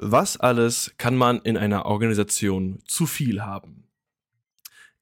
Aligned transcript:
Was 0.00 0.36
alles 0.36 0.94
kann 0.96 1.16
man 1.16 1.40
in 1.40 1.56
einer 1.56 1.84
Organisation 1.84 2.78
zu 2.86 3.04
viel 3.04 3.42
haben? 3.42 3.88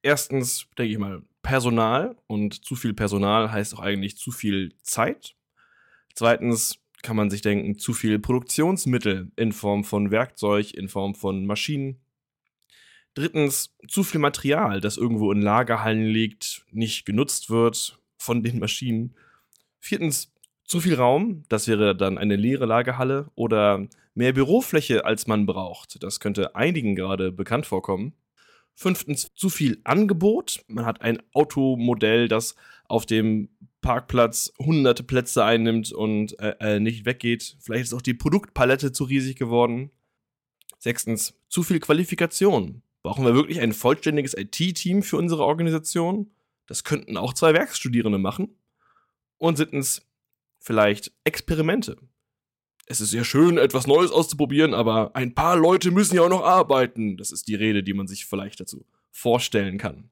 Erstens, 0.01 0.65
denke 0.75 0.91
ich 0.91 0.97
mal, 0.97 1.21
Personal 1.43 2.17
und 2.25 2.65
zu 2.65 2.75
viel 2.75 2.95
Personal 2.95 3.51
heißt 3.51 3.75
auch 3.75 3.79
eigentlich 3.79 4.17
zu 4.17 4.31
viel 4.31 4.73
Zeit. 4.81 5.35
Zweitens 6.15 6.79
kann 7.03 7.15
man 7.15 7.29
sich 7.29 7.43
denken, 7.43 7.77
zu 7.77 7.93
viel 7.93 8.17
Produktionsmittel 8.17 9.31
in 9.35 9.51
Form 9.51 9.83
von 9.83 10.09
Werkzeug, 10.09 10.73
in 10.73 10.89
Form 10.89 11.13
von 11.13 11.45
Maschinen. 11.45 11.99
Drittens, 13.13 13.75
zu 13.87 14.03
viel 14.03 14.19
Material, 14.19 14.81
das 14.81 14.97
irgendwo 14.97 15.31
in 15.31 15.43
Lagerhallen 15.43 16.07
liegt, 16.07 16.65
nicht 16.71 17.05
genutzt 17.05 17.51
wird 17.51 17.99
von 18.17 18.41
den 18.41 18.57
Maschinen. 18.57 19.13
Viertens, 19.79 20.33
zu 20.63 20.81
viel 20.81 20.95
Raum, 20.95 21.43
das 21.49 21.67
wäre 21.67 21.95
dann 21.95 22.17
eine 22.17 22.35
leere 22.35 22.65
Lagerhalle 22.65 23.29
oder 23.35 23.87
mehr 24.17 24.33
Bürofläche, 24.33 25.05
als 25.05 25.27
man 25.27 25.45
braucht. 25.45 26.03
Das 26.03 26.19
könnte 26.19 26.55
einigen 26.55 26.95
gerade 26.95 27.31
bekannt 27.31 27.67
vorkommen. 27.67 28.13
Fünftens, 28.73 29.31
zu 29.35 29.49
viel 29.49 29.79
Angebot. 29.83 30.63
Man 30.67 30.85
hat 30.85 31.01
ein 31.01 31.21
Automodell, 31.33 32.27
das 32.27 32.55
auf 32.85 33.05
dem 33.05 33.49
Parkplatz 33.81 34.51
hunderte 34.59 35.03
Plätze 35.03 35.43
einnimmt 35.43 35.91
und 35.91 36.39
äh, 36.39 36.55
äh, 36.59 36.79
nicht 36.79 37.05
weggeht. 37.05 37.57
Vielleicht 37.59 37.85
ist 37.85 37.93
auch 37.93 38.01
die 38.01 38.15
Produktpalette 38.15 38.91
zu 38.91 39.03
riesig 39.03 39.37
geworden. 39.37 39.91
Sechstens, 40.79 41.35
zu 41.47 41.63
viel 41.63 41.79
Qualifikation. 41.79 42.81
Brauchen 43.03 43.25
wir 43.25 43.35
wirklich 43.35 43.61
ein 43.61 43.73
vollständiges 43.73 44.35
IT-Team 44.35 45.03
für 45.03 45.17
unsere 45.17 45.45
Organisation? 45.45 46.31
Das 46.65 46.83
könnten 46.83 47.17
auch 47.17 47.33
zwei 47.33 47.53
Werkstudierende 47.53 48.17
machen. 48.17 48.57
Und 49.37 49.57
siebtens, 49.57 50.07
vielleicht 50.59 51.11
Experimente. 51.23 51.97
Es 52.89 53.01
ist 53.01 53.11
sehr 53.11 53.25
schön, 53.25 53.57
etwas 53.57 53.85
Neues 53.85 54.11
auszuprobieren, 54.11 54.73
aber 54.73 55.13
ein 55.13 55.35
paar 55.35 55.57
Leute 55.57 55.91
müssen 55.91 56.15
ja 56.15 56.21
auch 56.21 56.29
noch 56.29 56.45
arbeiten. 56.45 57.17
Das 57.17 57.33
ist 57.33 57.49
die 57.49 57.55
Rede, 57.55 57.83
die 57.83 57.93
man 57.93 58.07
sich 58.07 58.25
vielleicht 58.25 58.61
dazu 58.61 58.85
vorstellen 59.11 59.77
kann. 59.77 60.09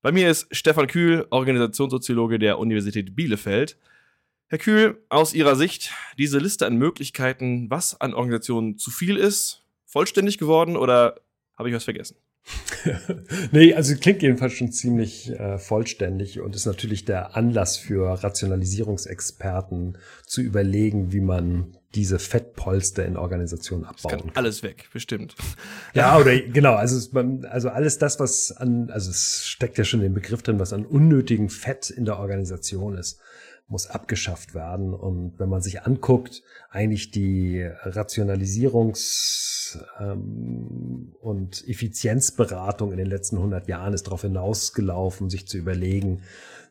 Bei 0.00 0.12
mir 0.12 0.30
ist 0.30 0.46
Stefan 0.52 0.86
Kühl, 0.86 1.26
Organisationssoziologe 1.30 2.38
der 2.38 2.60
Universität 2.60 3.16
Bielefeld. 3.16 3.76
Herr 4.46 4.58
Kühl, 4.58 5.02
aus 5.08 5.34
Ihrer 5.34 5.56
Sicht, 5.56 5.90
diese 6.16 6.38
Liste 6.38 6.66
an 6.66 6.76
Möglichkeiten, 6.76 7.68
was 7.68 8.00
an 8.00 8.14
Organisationen 8.14 8.78
zu 8.78 8.92
viel 8.92 9.16
ist, 9.16 9.64
vollständig 9.84 10.38
geworden 10.38 10.76
oder 10.76 11.20
habe 11.58 11.68
ich 11.68 11.74
was 11.74 11.82
vergessen? 11.82 12.16
nee, 13.52 13.74
also 13.74 13.96
klingt 13.96 14.22
jedenfalls 14.22 14.52
schon 14.52 14.70
ziemlich 14.70 15.30
äh, 15.30 15.58
vollständig 15.58 16.40
und 16.40 16.54
ist 16.54 16.66
natürlich 16.66 17.04
der 17.04 17.36
Anlass 17.36 17.76
für 17.76 18.22
Rationalisierungsexperten 18.22 19.98
zu 20.24 20.40
überlegen, 20.40 21.12
wie 21.12 21.20
man 21.20 21.76
diese 21.94 22.18
Fettpolster 22.18 23.04
in 23.04 23.16
Organisationen 23.16 23.84
abbauen 23.84 24.10
das 24.10 24.20
kann. 24.20 24.30
Alles 24.34 24.62
weg, 24.62 24.88
bestimmt. 24.92 25.34
Ja, 25.94 26.16
oder 26.20 26.38
genau, 26.38 26.74
also, 26.74 26.96
es, 26.96 27.10
also 27.46 27.70
alles 27.70 27.98
das, 27.98 28.20
was 28.20 28.52
an, 28.52 28.90
also 28.90 29.10
es 29.10 29.46
steckt 29.46 29.78
ja 29.78 29.84
schon 29.84 30.00
den 30.00 30.14
Begriff 30.14 30.42
drin, 30.42 30.60
was 30.60 30.72
an 30.72 30.86
unnötigen 30.86 31.48
Fett 31.48 31.90
in 31.90 32.04
der 32.04 32.18
Organisation 32.18 32.96
ist 32.96 33.18
muss 33.68 33.88
abgeschafft 33.88 34.54
werden. 34.54 34.94
Und 34.94 35.38
wenn 35.38 35.48
man 35.48 35.60
sich 35.60 35.82
anguckt, 35.82 36.42
eigentlich 36.70 37.10
die 37.10 37.68
Rationalisierungs- 37.84 39.78
ähm, 39.98 41.14
und 41.20 41.66
Effizienzberatung 41.66 42.92
in 42.92 42.98
den 42.98 43.08
letzten 43.08 43.36
100 43.36 43.68
Jahren 43.68 43.92
ist 43.94 44.06
darauf 44.06 44.22
hinausgelaufen, 44.22 45.28
sich 45.30 45.48
zu 45.48 45.58
überlegen, 45.58 46.22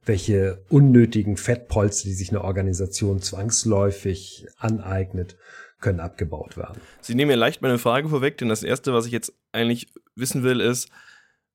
welche 0.05 0.63
unnötigen 0.69 1.35
Fettpolster, 1.35 2.07
die 2.07 2.13
sich 2.13 2.29
eine 2.29 2.43
Organisation 2.43 3.21
zwangsläufig 3.21 4.47
aneignet, 4.57 5.35
können 5.81 5.99
abgebaut 5.99 6.57
werden. 6.57 6.81
Sie 7.01 7.16
nehmen 7.16 7.29
mir 7.29 7.35
leicht 7.35 7.61
meine 7.61 7.77
Frage 7.77 8.09
vorweg, 8.09 8.38
denn 8.38 8.49
das 8.49 8.63
Erste, 8.63 8.93
was 8.93 9.05
ich 9.05 9.11
jetzt 9.11 9.33
eigentlich 9.51 9.91
wissen 10.16 10.43
will, 10.43 10.61
ist, 10.61 10.89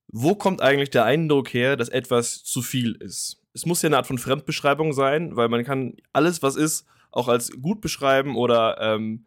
wo 0.08 0.34
kommt 0.34 0.60
eigentlich 0.60 0.90
der 0.90 1.04
Eindruck 1.04 1.54
her, 1.54 1.76
dass 1.76 1.88
etwas 1.88 2.42
zu 2.42 2.62
viel 2.62 2.96
ist? 2.96 3.39
Es 3.52 3.66
muss 3.66 3.82
ja 3.82 3.88
eine 3.88 3.96
Art 3.96 4.06
von 4.06 4.18
Fremdbeschreibung 4.18 4.92
sein, 4.92 5.36
weil 5.36 5.48
man 5.48 5.64
kann 5.64 5.94
alles, 6.12 6.42
was 6.42 6.56
ist, 6.56 6.86
auch 7.10 7.28
als 7.28 7.50
gut 7.60 7.80
beschreiben 7.80 8.36
oder 8.36 8.78
ähm, 8.80 9.26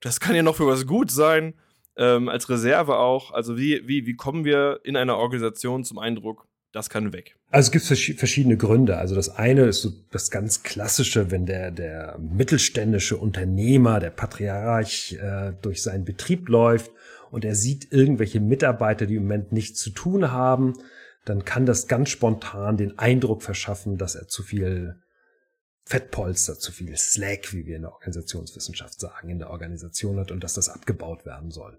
das 0.00 0.20
kann 0.20 0.36
ja 0.36 0.42
noch 0.42 0.56
für 0.56 0.66
was 0.66 0.86
gut 0.86 1.10
sein, 1.10 1.54
ähm, 1.96 2.28
als 2.28 2.48
Reserve 2.48 2.96
auch. 2.96 3.32
Also 3.32 3.56
wie, 3.56 3.86
wie, 3.86 4.06
wie 4.06 4.14
kommen 4.14 4.44
wir 4.44 4.80
in 4.84 4.96
einer 4.96 5.16
Organisation 5.16 5.84
zum 5.84 5.98
Eindruck, 5.98 6.46
das 6.72 6.90
kann 6.90 7.12
weg? 7.12 7.36
Also 7.50 7.72
es 7.72 7.90
gibt 7.90 8.18
verschiedene 8.18 8.56
Gründe. 8.56 8.98
Also 8.98 9.14
das 9.14 9.30
eine 9.30 9.64
ist 9.64 9.82
so 9.82 9.90
das 10.10 10.30
ganz 10.30 10.62
klassische, 10.62 11.30
wenn 11.30 11.46
der, 11.46 11.70
der 11.70 12.18
mittelständische 12.18 13.16
Unternehmer, 13.16 14.00
der 14.00 14.10
Patriarch 14.10 15.18
äh, 15.20 15.52
durch 15.62 15.82
seinen 15.82 16.04
Betrieb 16.04 16.48
läuft 16.48 16.92
und 17.30 17.44
er 17.44 17.54
sieht 17.54 17.90
irgendwelche 17.90 18.40
Mitarbeiter, 18.40 19.06
die 19.06 19.16
im 19.16 19.22
Moment 19.22 19.52
nichts 19.52 19.80
zu 19.80 19.90
tun 19.90 20.30
haben, 20.30 20.74
dann 21.28 21.44
kann 21.44 21.66
das 21.66 21.88
ganz 21.88 22.10
spontan 22.10 22.76
den 22.76 22.98
Eindruck 22.98 23.42
verschaffen, 23.42 23.98
dass 23.98 24.14
er 24.14 24.28
zu 24.28 24.42
viel 24.42 25.00
Fettpolster, 25.88 26.58
zu 26.58 26.70
viel 26.70 26.94
Slack, 26.98 27.54
wie 27.54 27.64
wir 27.64 27.76
in 27.76 27.82
der 27.82 27.94
Organisationswissenschaft 27.94 29.00
sagen, 29.00 29.30
in 29.30 29.38
der 29.38 29.48
Organisation 29.48 30.18
hat 30.18 30.30
und 30.30 30.44
dass 30.44 30.52
das 30.52 30.68
abgebaut 30.68 31.24
werden 31.24 31.50
soll. 31.50 31.78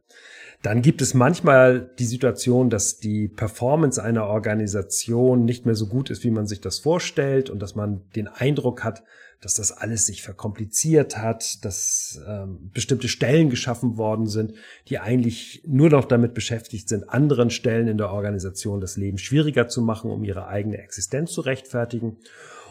Dann 0.64 0.81
gibt 0.81 1.03
es 1.03 1.14
manchmal 1.14 1.92
die 2.00 2.08
Situation, 2.08 2.72
dass 2.72 2.97
die 2.97 3.28
Performance 3.28 4.02
einer 4.02 4.25
Organisation 4.25 5.46
nicht 5.46 5.68
mehr 5.68 5.75
so 5.75 5.86
gut 5.86 6.09
ist, 6.09 6.24
wie 6.24 6.31
man 6.31 6.47
sich 6.47 6.59
das 6.59 6.80
vorstellt 6.80 7.52
und 7.52 7.59
dass 7.59 7.75
man 7.75 8.02
den 8.16 8.28
Eindruck 8.28 8.84
hat, 8.84 9.03
dass 9.42 9.53
das 9.53 9.72
alles 9.72 10.08
sich 10.08 10.24
verkompliziert 10.24 11.16
hat, 11.18 11.64
dass 11.64 12.20
ähm, 12.28 12.72
bestimmte 12.74 13.08
Stellen 13.08 13.52
geschaffen 13.52 13.97
worden 13.97 14.26
sind, 14.26 14.53
die 14.88 14.97
eigentlich 14.97 15.62
nur 15.68 15.90
noch 15.90 16.06
damit 16.06 16.34
beschäftigt 16.34 16.90
sind, 16.90 17.08
anderen 17.08 17.52
Stellen 17.52 17.88
in 17.88 18.00
der 18.00 18.09
Organisation 18.09 18.81
das 18.81 18.97
Leben 18.97 19.20
schwieriger 19.20 19.68
zu 19.68 19.84
machen, 19.84 20.09
um 20.09 20.24
ihre 20.24 20.47
eigene 20.47 20.80
Existenz 20.80 21.31
zu 21.31 21.41
rechtfertigen. 21.41 22.18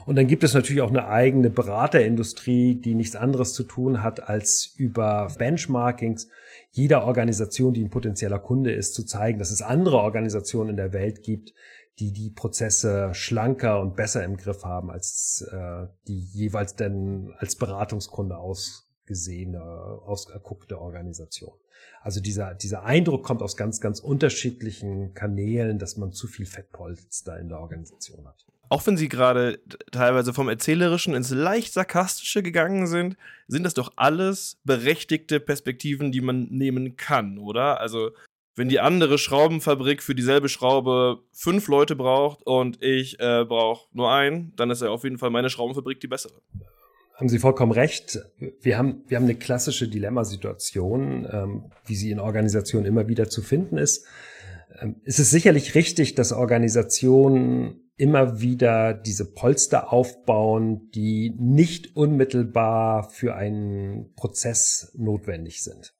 Und 0.08 0.16
dann 0.16 0.26
gibt 0.26 0.42
es 0.42 0.54
natürlich 0.54 0.80
auch 0.80 0.88
eine 0.88 1.06
eigene 1.06 1.50
Beraterindustrie, 1.50 2.76
die 2.76 2.94
nichts 2.94 3.14
anderes 3.14 3.52
zu 3.52 3.62
tun 3.62 4.02
hat, 4.02 4.26
als 4.26 4.72
über 4.74 5.30
Benchmarkings 5.36 6.28
jeder 6.70 7.04
Organisation, 7.04 7.74
die 7.74 7.84
ein 7.84 7.90
potenzieller 7.90 8.38
Kunde 8.38 8.72
ist, 8.72 8.94
zu 8.94 9.04
zeigen, 9.04 9.38
dass 9.38 9.50
es 9.50 9.60
andere 9.60 9.98
Organisationen 9.98 10.70
in 10.70 10.76
der 10.78 10.94
Welt 10.94 11.22
gibt, 11.22 11.52
die 11.98 12.14
die 12.14 12.30
Prozesse 12.30 13.10
schlanker 13.12 13.82
und 13.82 13.96
besser 13.96 14.24
im 14.24 14.38
Griff 14.38 14.64
haben 14.64 14.90
als 14.90 15.46
äh, 15.52 15.88
die 16.06 16.20
jeweils 16.20 16.74
denn 16.74 17.34
als 17.36 17.56
Beratungskunde 17.56 18.38
ausgesehene, 18.38 19.60
ausgeguckte 19.60 20.80
Organisation. 20.80 21.52
Also 22.00 22.22
dieser, 22.22 22.54
dieser 22.54 22.82
Eindruck 22.82 23.24
kommt 23.24 23.42
aus 23.42 23.58
ganz, 23.58 23.78
ganz 23.82 24.00
unterschiedlichen 24.00 25.12
Kanälen, 25.12 25.78
dass 25.78 25.98
man 25.98 26.12
zu 26.12 26.28
viel 26.28 26.46
Fettpolster 26.46 27.38
in 27.38 27.50
der 27.50 27.60
Organisation 27.60 28.26
hat. 28.26 28.46
Auch 28.70 28.86
wenn 28.86 28.96
Sie 28.96 29.08
gerade 29.08 29.60
teilweise 29.92 30.34
vom 30.34 30.48
Erzählerischen 30.48 31.14
ins 31.14 31.30
leicht 31.30 31.72
Sarkastische 31.72 32.42
gegangen 32.42 32.86
sind, 32.86 33.16
sind 33.46 33.64
das 33.64 33.74
doch 33.74 33.92
alles 33.96 34.58
berechtigte 34.64 35.40
Perspektiven, 35.40 36.12
die 36.12 36.20
man 36.20 36.48
nehmen 36.50 36.96
kann, 36.96 37.38
oder? 37.38 37.80
Also 37.80 38.10
wenn 38.58 38.68
die 38.68 38.80
andere 38.80 39.18
Schraubenfabrik 39.18 40.02
für 40.02 40.14
dieselbe 40.14 40.48
Schraube 40.48 41.20
fünf 41.32 41.68
Leute 41.68 41.96
braucht 41.96 42.44
und 42.44 42.82
ich 42.82 43.18
äh, 43.20 43.44
brauche 43.44 43.86
nur 43.92 44.12
einen, 44.12 44.52
dann 44.56 44.70
ist 44.70 44.82
ja 44.82 44.90
auf 44.90 45.04
jeden 45.04 45.16
Fall 45.16 45.30
meine 45.30 45.48
Schraubenfabrik 45.48 46.00
die 46.00 46.08
bessere. 46.08 46.34
Haben 47.14 47.28
Sie 47.28 47.38
vollkommen 47.38 47.72
recht. 47.72 48.20
Wir 48.60 48.76
haben, 48.76 49.02
wir 49.08 49.16
haben 49.16 49.24
eine 49.24 49.34
klassische 49.36 49.88
Dilemmasituation, 49.88 51.26
ähm, 51.30 51.72
wie 51.86 51.96
sie 51.96 52.10
in 52.10 52.20
Organisationen 52.20 52.86
immer 52.86 53.08
wieder 53.08 53.28
zu 53.28 53.42
finden 53.42 53.78
ist. 53.78 54.06
Ähm, 54.80 54.96
es 55.04 55.18
ist 55.18 55.30
sicherlich 55.30 55.74
richtig, 55.74 56.14
dass 56.14 56.32
Organisationen 56.32 57.90
immer 57.96 58.40
wieder 58.40 58.94
diese 58.94 59.32
Polster 59.32 59.92
aufbauen, 59.92 60.90
die 60.94 61.34
nicht 61.36 61.96
unmittelbar 61.96 63.10
für 63.10 63.34
einen 63.34 64.14
Prozess 64.14 64.92
notwendig 64.96 65.62
sind. 65.62 65.94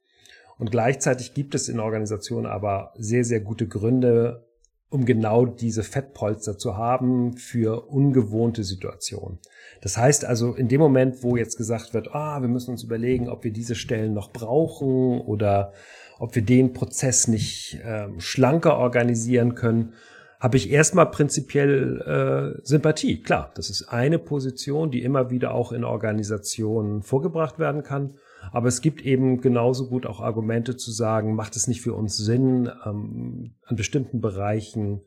Und 0.59 0.71
gleichzeitig 0.71 1.35
gibt 1.35 1.55
es 1.55 1.69
in 1.69 1.81
Organisationen 1.81 2.47
aber 2.47 2.93
sehr, 2.97 3.25
sehr 3.25 3.41
gute 3.41 3.69
Gründe, 3.69 4.48
um 4.91 5.05
genau 5.05 5.45
diese 5.45 5.83
Fettpolster 5.83 6.57
zu 6.57 6.77
haben 6.77 7.37
für 7.37 7.89
ungewohnte 7.89 8.65
Situationen. 8.65 9.39
Das 9.83 9.97
heißt 9.99 10.25
also, 10.25 10.55
in 10.55 10.69
dem 10.69 10.81
Moment, 10.81 11.23
wo 11.23 11.37
jetzt 11.37 11.57
gesagt 11.57 11.93
wird, 11.93 12.15
ah, 12.15 12.41
wir 12.41 12.49
müssen 12.49 12.71
uns 12.71 12.83
überlegen, 12.83 13.29
ob 13.29 13.45
wir 13.45 13.53
diese 13.53 13.75
Stellen 13.75 14.15
noch 14.15 14.33
brauchen 14.33 15.21
oder 15.21 15.73
ob 16.19 16.35
wir 16.35 16.43
den 16.43 16.73
Prozess 16.73 17.29
nicht 17.29 17.81
äh, 17.85 18.09
schlanker 18.19 18.79
organisieren 18.79 19.55
können, 19.55 19.93
habe 20.41 20.57
ich 20.57 20.71
erstmal 20.71 21.11
prinzipiell 21.11 22.57
äh, 22.57 22.61
Sympathie. 22.65 23.23
Klar, 23.23 23.51
das 23.57 23.71
ist 23.71 23.89
eine 23.89 24.19
Position, 24.19 24.91
die 24.91 25.03
immer 25.03 25.31
wieder 25.31 25.53
auch 25.53 25.73
in 25.73 25.85
Organisationen 25.85 27.03
vorgebracht 27.03 27.59
werden 27.59 27.83
kann. 27.83 28.15
Aber 28.53 28.69
es 28.69 28.81
gibt 28.81 29.03
eben 29.03 29.41
genauso 29.41 29.89
gut 29.89 30.07
auch 30.07 30.21
Argumente 30.21 30.77
zu 30.77 30.91
sagen, 30.91 31.35
macht 31.35 31.57
es 31.57 31.69
nicht 31.69 31.81
für 31.81 31.95
uns 31.95 32.17
Sinn, 32.17 32.71
ähm, 32.85 33.55
an 33.65 33.77
bestimmten 33.77 34.21
Bereichen 34.21 35.03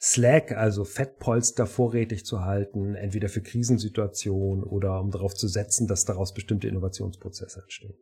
Slack, 0.00 0.50
also 0.50 0.84
Fettpolster 0.84 1.66
vorrätig 1.66 2.26
zu 2.26 2.40
halten, 2.40 2.96
entweder 2.96 3.28
für 3.28 3.40
Krisensituationen 3.40 4.64
oder 4.64 5.00
um 5.00 5.12
darauf 5.12 5.34
zu 5.34 5.46
setzen, 5.46 5.86
dass 5.86 6.04
daraus 6.04 6.34
bestimmte 6.34 6.66
Innovationsprozesse 6.66 7.62
entstehen. 7.62 7.94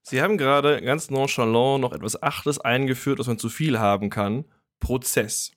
Sie 0.00 0.22
haben 0.22 0.38
gerade 0.38 0.80
ganz 0.80 1.10
nonchalant 1.10 1.82
noch 1.82 1.92
etwas 1.92 2.22
Achtes 2.22 2.58
eingeführt, 2.58 3.18
was 3.18 3.26
man 3.26 3.38
zu 3.38 3.50
viel 3.50 3.78
haben 3.78 4.08
kann. 4.08 4.46
Prozess. 4.80 5.52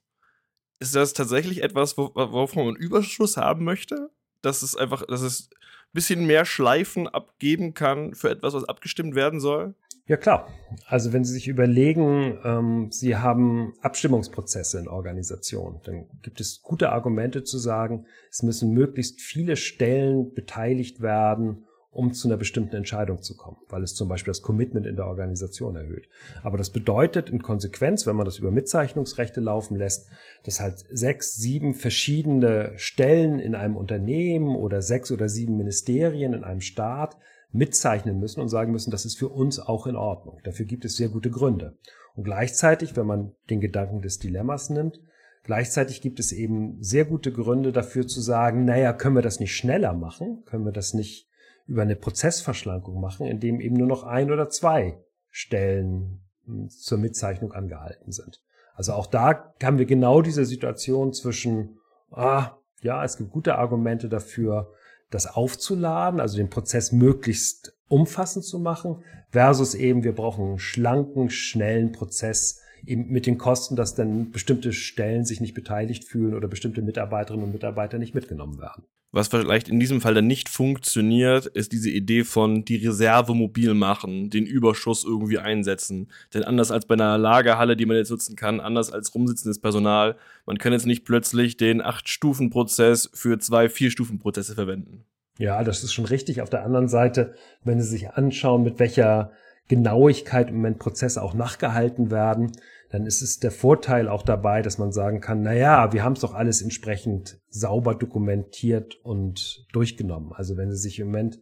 Ist 0.79 0.93
das 0.93 1.13
tatsächlich 1.13 1.63
etwas, 1.63 1.97
wovon 1.97 2.65
man 2.65 2.75
Überschuss 2.75 3.37
haben 3.37 3.63
möchte? 3.63 4.09
Dass 4.41 4.61
es 4.61 4.75
einfach, 4.75 5.05
dass 5.05 5.21
es 5.21 5.49
bisschen 5.97 6.27
mehr 6.27 6.45
Schleifen 6.45 7.07
abgeben 7.07 7.73
kann 7.73 8.13
für 8.13 8.29
etwas, 8.29 8.53
was 8.53 8.65
abgestimmt 8.65 9.15
werden 9.15 9.39
soll? 9.39 9.73
Ja 10.05 10.15
klar. 10.15 10.47
Also 10.85 11.11
wenn 11.11 11.25
Sie 11.25 11.33
sich 11.33 11.47
überlegen, 11.47 12.37
ähm, 12.45 12.91
Sie 12.91 13.15
haben 13.15 13.73
Abstimmungsprozesse 13.81 14.79
in 14.79 14.87
Organisationen, 14.87 15.81
dann 15.85 16.05
gibt 16.21 16.39
es 16.39 16.61
gute 16.61 16.91
Argumente 16.91 17.43
zu 17.43 17.57
sagen, 17.57 18.05
es 18.29 18.43
müssen 18.43 18.75
möglichst 18.75 19.21
viele 19.21 19.55
Stellen 19.55 20.35
beteiligt 20.35 21.01
werden, 21.01 21.65
um 21.97 22.13
zu 22.13 22.27
einer 22.27 22.37
bestimmten 22.37 22.75
Entscheidung 22.75 23.23
zu 23.23 23.35
kommen, 23.35 23.57
weil 23.69 23.81
es 23.81 23.95
zum 23.95 24.07
Beispiel 24.07 24.29
das 24.29 24.43
Commitment 24.43 24.85
in 24.85 24.95
der 24.95 25.07
Organisation 25.07 25.75
erhöht. 25.75 26.07
Aber 26.43 26.55
das 26.55 26.69
bedeutet 26.69 27.27
in 27.27 27.41
Konsequenz, 27.41 28.05
wenn 28.05 28.15
man 28.15 28.25
das 28.25 28.37
über 28.37 28.51
Mitzeichnungsrechte 28.51 29.41
laufen 29.41 29.75
lässt, 29.75 30.07
dass 30.43 30.59
halt 30.59 30.85
sechs, 30.91 31.35
sieben 31.37 31.73
verschiedene 31.73 32.73
Stellen 32.75 33.39
in 33.39 33.55
einem 33.55 33.75
Unternehmen 33.75 34.55
oder 34.55 34.83
sechs 34.83 35.11
oder 35.11 35.27
sieben 35.27 35.57
Ministerien 35.57 36.33
in 36.33 36.43
einem 36.43 36.61
Staat 36.61 37.17
mitzeichnen 37.51 38.19
müssen 38.19 38.41
und 38.41 38.49
sagen 38.49 38.71
müssen, 38.71 38.91
das 38.91 39.05
ist 39.05 39.17
für 39.17 39.29
uns 39.29 39.57
auch 39.57 39.87
in 39.87 39.95
Ordnung. 39.95 40.39
Dafür 40.43 40.67
gibt 40.67 40.85
es 40.85 40.97
sehr 40.97 41.09
gute 41.09 41.31
Gründe. 41.31 41.79
Und 42.15 42.25
gleichzeitig, 42.25 42.95
wenn 42.95 43.07
man 43.07 43.31
den 43.49 43.59
Gedanken 43.59 44.03
des 44.03 44.19
Dilemmas 44.19 44.69
nimmt, 44.69 44.99
gleichzeitig 45.41 46.01
gibt 46.01 46.19
es 46.19 46.31
eben 46.31 46.77
sehr 46.79 47.05
gute 47.05 47.31
Gründe 47.31 47.71
dafür 47.71 48.05
zu 48.05 48.21
sagen, 48.21 48.65
naja, 48.65 48.93
können 48.93 49.15
wir 49.15 49.23
das 49.23 49.39
nicht 49.39 49.55
schneller 49.55 49.93
machen? 49.93 50.43
Können 50.45 50.65
wir 50.65 50.71
das 50.71 50.93
nicht 50.93 51.26
über 51.67 51.81
eine 51.81 51.95
Prozessverschlankung 51.95 52.99
machen, 52.99 53.27
indem 53.27 53.59
eben 53.59 53.75
nur 53.75 53.87
noch 53.87 54.03
ein 54.03 54.31
oder 54.31 54.49
zwei 54.49 54.97
Stellen 55.29 56.21
hm, 56.45 56.69
zur 56.69 56.97
Mitzeichnung 56.97 57.51
angehalten 57.51 58.11
sind? 58.11 58.41
Also 58.73 58.93
auch 58.93 59.07
da 59.07 59.53
haben 59.61 59.79
wir 59.79 59.85
genau 59.85 60.21
diese 60.21 60.45
Situation 60.45 61.11
zwischen, 61.13 61.79
ah, 62.11 62.57
ja, 62.81 63.03
es 63.03 63.17
gibt 63.17 63.31
gute 63.31 63.55
Argumente 63.55 64.07
dafür, 64.07 64.71
das 65.09 65.25
aufzuladen, 65.25 66.19
also 66.19 66.37
den 66.37 66.49
Prozess 66.49 66.91
möglichst 66.91 67.73
umfassend 67.87 68.45
zu 68.45 68.59
machen, 68.59 69.03
versus 69.29 69.73
eben, 69.73 70.03
wir 70.03 70.13
brauchen 70.13 70.45
einen 70.45 70.59
schlanken, 70.59 71.29
schnellen 71.29 71.91
Prozess, 71.91 72.61
eben 72.85 73.09
mit 73.09 73.25
den 73.25 73.37
Kosten, 73.37 73.75
dass 73.75 73.95
dann 73.95 74.31
bestimmte 74.31 74.73
Stellen 74.73 75.25
sich 75.25 75.41
nicht 75.41 75.53
beteiligt 75.53 76.03
fühlen 76.03 76.33
oder 76.33 76.47
bestimmte 76.47 76.81
Mitarbeiterinnen 76.81 77.45
und 77.45 77.53
Mitarbeiter 77.53 77.97
nicht 77.97 78.15
mitgenommen 78.15 78.59
werden. 78.59 78.83
Was 79.11 79.29
vielleicht 79.29 79.69
in 79.69 79.79
diesem 79.79 80.01
Fall 80.01 80.13
dann 80.13 80.27
nicht 80.27 80.49
funktioniert, 80.49 81.45
ist 81.45 81.71
diese 81.71 81.89
Idee 81.89 82.25
von 82.25 82.65
die 82.65 82.75
Reserve 82.75 83.33
mobil 83.33 83.73
machen, 83.73 84.29
den 84.29 84.45
Überschuss 84.45 85.05
irgendwie 85.05 85.39
einsetzen. 85.39 86.11
Denn 86.33 86.43
anders 86.43 86.71
als 86.71 86.85
bei 86.85 86.95
einer 86.95 87.17
Lagerhalle, 87.17 87.77
die 87.77 87.85
man 87.85 87.95
jetzt 87.95 88.11
nutzen 88.11 88.35
kann, 88.35 88.59
anders 88.59 88.91
als 88.91 89.15
rumsitzendes 89.15 89.59
Personal, 89.59 90.17
man 90.45 90.57
kann 90.57 90.73
jetzt 90.73 90.85
nicht 90.85 91.05
plötzlich 91.05 91.55
den 91.55 91.81
Acht-Stufen-Prozess 91.81 93.09
für 93.13 93.39
zwei 93.39 93.69
Vier-Stufen-Prozesse 93.69 94.55
verwenden. 94.55 95.05
Ja, 95.39 95.63
das 95.63 95.83
ist 95.83 95.93
schon 95.93 96.05
richtig. 96.05 96.41
Auf 96.41 96.49
der 96.49 96.63
anderen 96.63 96.89
Seite, 96.89 97.33
wenn 97.63 97.79
Sie 97.81 97.87
sich 97.87 98.09
anschauen, 98.11 98.63
mit 98.63 98.77
welcher 98.79 99.31
Genauigkeit 99.67 100.49
im 100.49 100.57
Moment 100.57 100.79
Prozesse 100.79 101.21
auch 101.21 101.33
nachgehalten 101.33 102.09
werden, 102.11 102.51
dann 102.89 103.05
ist 103.05 103.21
es 103.21 103.39
der 103.39 103.51
Vorteil 103.51 104.07
auch 104.07 104.23
dabei, 104.23 104.61
dass 104.61 104.77
man 104.77 104.91
sagen 104.93 105.19
kann, 105.19 105.41
na 105.41 105.53
ja, 105.53 105.91
wir 105.91 106.03
haben 106.03 106.13
es 106.13 106.21
doch 106.21 106.33
alles 106.33 106.61
entsprechend 106.61 107.39
sauber 107.49 107.95
dokumentiert 107.95 108.95
und 109.03 109.65
durchgenommen. 109.73 110.31
Also 110.33 110.55
wenn 110.55 110.71
Sie 110.71 110.77
sich 110.77 110.99
im 110.99 111.07
Moment 111.07 111.39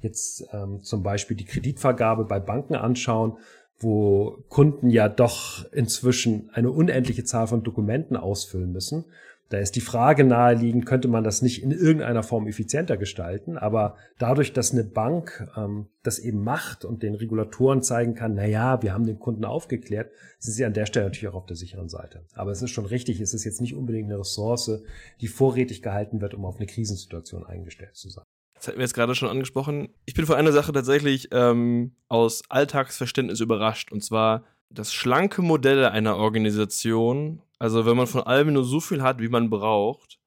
jetzt 0.00 0.46
ähm, 0.52 0.80
zum 0.82 1.02
Beispiel 1.02 1.36
die 1.36 1.44
Kreditvergabe 1.44 2.24
bei 2.24 2.40
Banken 2.40 2.74
anschauen, 2.74 3.36
wo 3.78 4.38
Kunden 4.48 4.88
ja 4.88 5.08
doch 5.08 5.70
inzwischen 5.72 6.48
eine 6.54 6.70
unendliche 6.70 7.24
Zahl 7.24 7.46
von 7.46 7.62
Dokumenten 7.62 8.16
ausfüllen 8.16 8.72
müssen, 8.72 9.04
da 9.48 9.58
ist 9.58 9.76
die 9.76 9.80
Frage 9.80 10.24
naheliegend, 10.24 10.86
könnte 10.86 11.06
man 11.06 11.22
das 11.22 11.40
nicht 11.40 11.62
in 11.62 11.70
irgendeiner 11.70 12.24
Form 12.24 12.48
effizienter 12.48 12.96
gestalten? 12.96 13.56
Aber 13.56 13.96
dadurch, 14.18 14.52
dass 14.52 14.72
eine 14.72 14.82
Bank 14.82 15.46
ähm, 15.56 15.86
das 16.02 16.18
eben 16.18 16.42
macht 16.42 16.84
und 16.84 17.02
den 17.02 17.14
Regulatoren 17.14 17.82
zeigen 17.82 18.14
kann, 18.14 18.34
na 18.34 18.44
ja, 18.44 18.82
wir 18.82 18.92
haben 18.92 19.06
den 19.06 19.20
Kunden 19.20 19.44
aufgeklärt, 19.44 20.10
sind 20.38 20.54
sie 20.54 20.64
an 20.64 20.72
der 20.72 20.86
Stelle 20.86 21.06
natürlich 21.06 21.28
auch 21.28 21.34
auf 21.34 21.46
der 21.46 21.56
sicheren 21.56 21.88
Seite. 21.88 22.24
Aber 22.34 22.50
es 22.50 22.60
ist 22.60 22.70
schon 22.70 22.86
richtig, 22.86 23.20
es 23.20 23.34
ist 23.34 23.44
jetzt 23.44 23.60
nicht 23.60 23.76
unbedingt 23.76 24.10
eine 24.10 24.18
Ressource, 24.18 24.82
die 25.20 25.28
vorrätig 25.28 25.80
gehalten 25.80 26.20
wird, 26.20 26.34
um 26.34 26.44
auf 26.44 26.56
eine 26.56 26.66
Krisensituation 26.66 27.46
eingestellt 27.46 27.94
zu 27.94 28.08
sein. 28.08 28.24
Das 28.54 28.68
hatten 28.68 28.78
wir 28.78 28.84
jetzt 28.84 28.94
gerade 28.94 29.14
schon 29.14 29.28
angesprochen. 29.28 29.90
Ich 30.06 30.14
bin 30.14 30.26
vor 30.26 30.36
einer 30.36 30.52
Sache 30.52 30.72
tatsächlich 30.72 31.28
ähm, 31.30 31.94
aus 32.08 32.42
Alltagsverständnis 32.48 33.40
überrascht. 33.40 33.92
Und 33.92 34.02
zwar, 34.02 34.44
dass 34.70 34.92
schlanke 34.92 35.42
Modelle 35.42 35.92
einer 35.92 36.16
Organisation 36.16 37.42
also 37.58 37.86
wenn 37.86 37.96
man 37.96 38.06
von 38.06 38.22
allem 38.22 38.52
nur 38.52 38.64
so 38.64 38.80
viel 38.80 39.02
hat, 39.02 39.20
wie 39.20 39.28
man 39.28 39.50
braucht, 39.50 40.18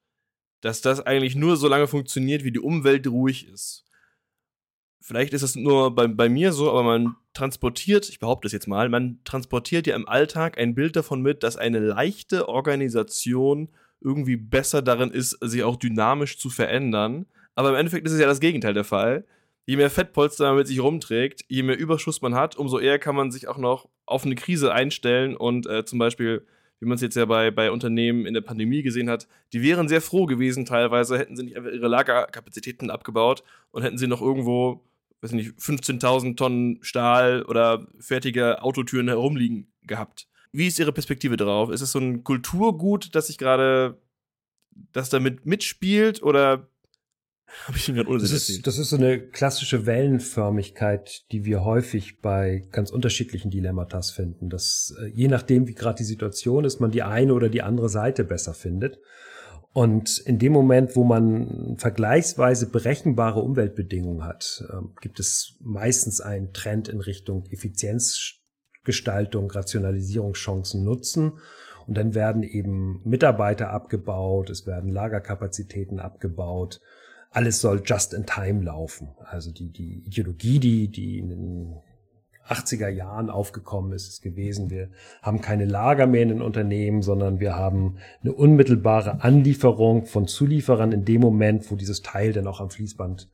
dass 0.60 0.80
das 0.80 1.00
eigentlich 1.00 1.36
nur 1.36 1.56
so 1.56 1.68
lange 1.68 1.86
funktioniert, 1.86 2.44
wie 2.44 2.52
die 2.52 2.60
Umwelt 2.60 3.06
ruhig 3.06 3.48
ist. 3.48 3.84
Vielleicht 5.00 5.32
ist 5.32 5.42
es 5.42 5.56
nur 5.56 5.94
bei, 5.94 6.06
bei 6.06 6.28
mir 6.28 6.52
so, 6.52 6.70
aber 6.70 6.82
man 6.82 7.16
transportiert, 7.32 8.08
ich 8.08 8.18
behaupte 8.18 8.46
es 8.46 8.52
jetzt 8.52 8.68
mal, 8.68 8.88
man 8.88 9.20
transportiert 9.24 9.86
ja 9.86 9.96
im 9.96 10.08
Alltag 10.08 10.58
ein 10.58 10.74
Bild 10.74 10.94
davon 10.96 11.22
mit, 11.22 11.42
dass 11.42 11.56
eine 11.56 11.78
leichte 11.78 12.48
Organisation 12.48 13.70
irgendwie 14.00 14.36
besser 14.36 14.82
darin 14.82 15.10
ist, 15.10 15.38
sich 15.40 15.62
auch 15.62 15.76
dynamisch 15.76 16.38
zu 16.38 16.50
verändern. 16.50 17.26
Aber 17.54 17.70
im 17.70 17.74
Endeffekt 17.76 18.06
ist 18.06 18.12
es 18.12 18.20
ja 18.20 18.26
das 18.26 18.40
Gegenteil 18.40 18.74
der 18.74 18.84
Fall. 18.84 19.24
Je 19.66 19.76
mehr 19.76 19.90
Fettpolster 19.90 20.48
man 20.48 20.56
mit 20.56 20.66
sich 20.66 20.80
rumträgt, 20.80 21.44
je 21.48 21.62
mehr 21.62 21.78
Überschuss 21.78 22.22
man 22.22 22.34
hat, 22.34 22.56
umso 22.56 22.78
eher 22.78 22.98
kann 22.98 23.14
man 23.14 23.30
sich 23.30 23.48
auch 23.48 23.58
noch 23.58 23.88
auf 24.06 24.24
eine 24.24 24.34
Krise 24.34 24.72
einstellen 24.72 25.36
und 25.36 25.66
äh, 25.66 25.84
zum 25.84 25.98
Beispiel 25.98 26.46
wie 26.80 26.86
man 26.86 26.96
es 26.96 27.02
jetzt 27.02 27.16
ja 27.16 27.26
bei, 27.26 27.50
bei 27.50 27.70
Unternehmen 27.70 28.26
in 28.26 28.34
der 28.34 28.40
Pandemie 28.40 28.82
gesehen 28.82 29.10
hat, 29.10 29.28
die 29.52 29.62
wären 29.62 29.86
sehr 29.86 30.00
froh 30.00 30.26
gewesen 30.26 30.64
teilweise, 30.64 31.18
hätten 31.18 31.36
sie 31.36 31.44
nicht 31.44 31.56
einfach 31.56 31.70
ihre 31.70 31.88
Lagerkapazitäten 31.88 32.90
abgebaut 32.90 33.44
und 33.70 33.82
hätten 33.82 33.98
sie 33.98 34.06
noch 34.06 34.22
irgendwo, 34.22 34.82
weiß 35.20 35.32
nicht, 35.32 35.58
15.000 35.58 36.36
Tonnen 36.36 36.78
Stahl 36.80 37.42
oder 37.42 37.86
fertige 37.98 38.62
Autotüren 38.62 39.08
herumliegen 39.08 39.70
gehabt. 39.82 40.26
Wie 40.52 40.66
ist 40.66 40.78
Ihre 40.80 40.92
Perspektive 40.92 41.36
darauf? 41.36 41.70
Ist 41.70 41.80
es 41.82 41.92
so 41.92 42.00
ein 42.00 42.24
Kulturgut, 42.24 43.14
das 43.14 43.28
sich 43.28 43.38
gerade, 43.38 44.00
das 44.92 45.10
damit 45.10 45.46
mitspielt 45.46 46.22
oder 46.22 46.69
habe 47.66 47.76
ich 47.76 47.88
ihn 47.88 47.94
gerade 47.94 48.08
Unsinn 48.08 48.30
das 48.30 48.48
ist, 48.48 48.66
das 48.66 48.78
ist 48.78 48.90
so 48.90 48.96
eine 48.96 49.20
klassische 49.20 49.86
Wellenförmigkeit, 49.86 51.24
die 51.32 51.44
wir 51.44 51.64
häufig 51.64 52.20
bei 52.20 52.64
ganz 52.70 52.90
unterschiedlichen 52.90 53.50
Dilemmatas 53.50 54.10
finden. 54.10 54.48
Dass 54.48 54.94
äh, 55.00 55.06
je 55.06 55.28
nachdem, 55.28 55.66
wie 55.66 55.74
gerade 55.74 55.98
die 55.98 56.04
Situation 56.04 56.64
ist, 56.64 56.80
man 56.80 56.90
die 56.90 57.02
eine 57.02 57.34
oder 57.34 57.48
die 57.48 57.62
andere 57.62 57.88
Seite 57.88 58.24
besser 58.24 58.54
findet. 58.54 58.98
Und 59.72 60.18
in 60.18 60.40
dem 60.40 60.52
Moment, 60.52 60.96
wo 60.96 61.04
man 61.04 61.76
vergleichsweise 61.78 62.66
berechenbare 62.66 63.40
Umweltbedingungen 63.40 64.24
hat, 64.24 64.64
äh, 64.68 64.82
gibt 65.00 65.20
es 65.20 65.56
meistens 65.60 66.20
einen 66.20 66.52
Trend 66.52 66.88
in 66.88 67.00
Richtung 67.00 67.46
Effizienzgestaltung, 67.50 69.50
Rationalisierungschancen 69.50 70.84
nutzen. 70.84 71.38
Und 71.86 71.96
dann 71.96 72.14
werden 72.14 72.42
eben 72.42 73.00
Mitarbeiter 73.04 73.70
abgebaut, 73.70 74.50
es 74.50 74.66
werden 74.66 74.90
Lagerkapazitäten 74.90 75.98
abgebaut 75.98 76.80
alles 77.30 77.60
soll 77.60 77.82
just 77.84 78.12
in 78.12 78.26
time 78.26 78.62
laufen. 78.62 79.08
Also 79.24 79.52
die, 79.52 79.70
die 79.70 80.02
Ideologie, 80.06 80.58
die, 80.58 80.88
die 80.88 81.18
in 81.18 81.28
den 81.28 81.76
80er 82.48 82.88
Jahren 82.88 83.30
aufgekommen 83.30 83.92
ist, 83.92 84.08
ist 84.08 84.22
gewesen, 84.22 84.70
wir 84.70 84.90
haben 85.22 85.40
keine 85.40 85.64
Lager 85.64 86.06
mehr 86.06 86.22
in 86.22 86.30
den 86.30 86.42
Unternehmen, 86.42 87.02
sondern 87.02 87.38
wir 87.38 87.54
haben 87.54 87.98
eine 88.22 88.32
unmittelbare 88.32 89.22
Anlieferung 89.22 90.06
von 90.06 90.26
Zulieferern 90.26 90.90
in 90.90 91.04
dem 91.04 91.20
Moment, 91.20 91.70
wo 91.70 91.76
dieses 91.76 92.02
Teil 92.02 92.32
dann 92.32 92.48
auch 92.48 92.60
am 92.60 92.70
Fließband 92.70 93.30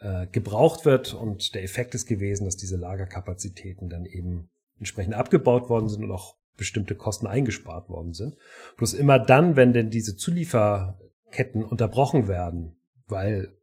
äh, 0.00 0.26
gebraucht 0.28 0.86
wird. 0.86 1.12
Und 1.12 1.54
der 1.54 1.62
Effekt 1.62 1.94
ist 1.94 2.06
gewesen, 2.06 2.46
dass 2.46 2.56
diese 2.56 2.76
Lagerkapazitäten 2.76 3.90
dann 3.90 4.06
eben 4.06 4.48
entsprechend 4.78 5.14
abgebaut 5.14 5.68
worden 5.68 5.88
sind 5.90 6.02
und 6.02 6.10
auch 6.10 6.36
bestimmte 6.56 6.94
Kosten 6.94 7.26
eingespart 7.26 7.90
worden 7.90 8.14
sind. 8.14 8.36
Bloß 8.78 8.94
immer 8.94 9.18
dann, 9.18 9.56
wenn 9.56 9.72
denn 9.72 9.90
diese 9.90 10.16
Zulieferketten 10.16 11.64
unterbrochen 11.64 12.28
werden, 12.28 12.76
weil 13.08 13.56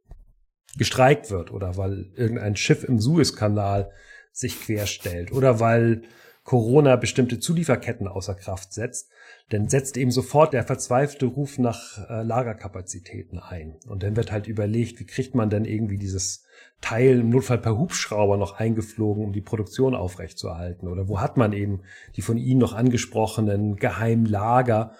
gestreikt 0.76 1.30
wird 1.30 1.52
oder 1.52 1.76
weil 1.76 2.10
irgendein 2.16 2.56
Schiff 2.56 2.84
im 2.84 2.98
Suezkanal 2.98 3.90
sich 4.32 4.60
querstellt 4.60 5.32
oder 5.32 5.60
weil 5.60 6.02
Corona 6.44 6.96
bestimmte 6.96 7.38
Zulieferketten 7.38 8.08
außer 8.08 8.34
Kraft 8.34 8.72
setzt, 8.72 9.10
dann 9.50 9.68
setzt 9.68 9.96
eben 9.96 10.10
sofort 10.10 10.52
der 10.52 10.64
verzweifelte 10.64 11.26
Ruf 11.26 11.58
nach 11.58 11.98
äh, 12.10 12.22
Lagerkapazitäten 12.22 13.38
ein. 13.38 13.76
Und 13.86 14.02
dann 14.02 14.16
wird 14.16 14.32
halt 14.32 14.48
überlegt, 14.48 14.98
wie 14.98 15.06
kriegt 15.06 15.36
man 15.36 15.50
denn 15.50 15.64
irgendwie 15.64 15.98
dieses 15.98 16.44
Teil 16.80 17.20
im 17.20 17.30
Notfall 17.30 17.58
per 17.58 17.78
Hubschrauber 17.78 18.36
noch 18.36 18.58
eingeflogen, 18.58 19.24
um 19.24 19.32
die 19.32 19.40
Produktion 19.40 19.94
aufrechtzuerhalten? 19.94 20.88
Oder 20.88 21.06
wo 21.06 21.20
hat 21.20 21.36
man 21.36 21.52
eben 21.52 21.82
die 22.16 22.22
von 22.22 22.38
Ihnen 22.38 22.58
noch 22.58 22.72
angesprochenen 22.72 23.76
geheimen 23.76 24.26
Lager, 24.26 24.94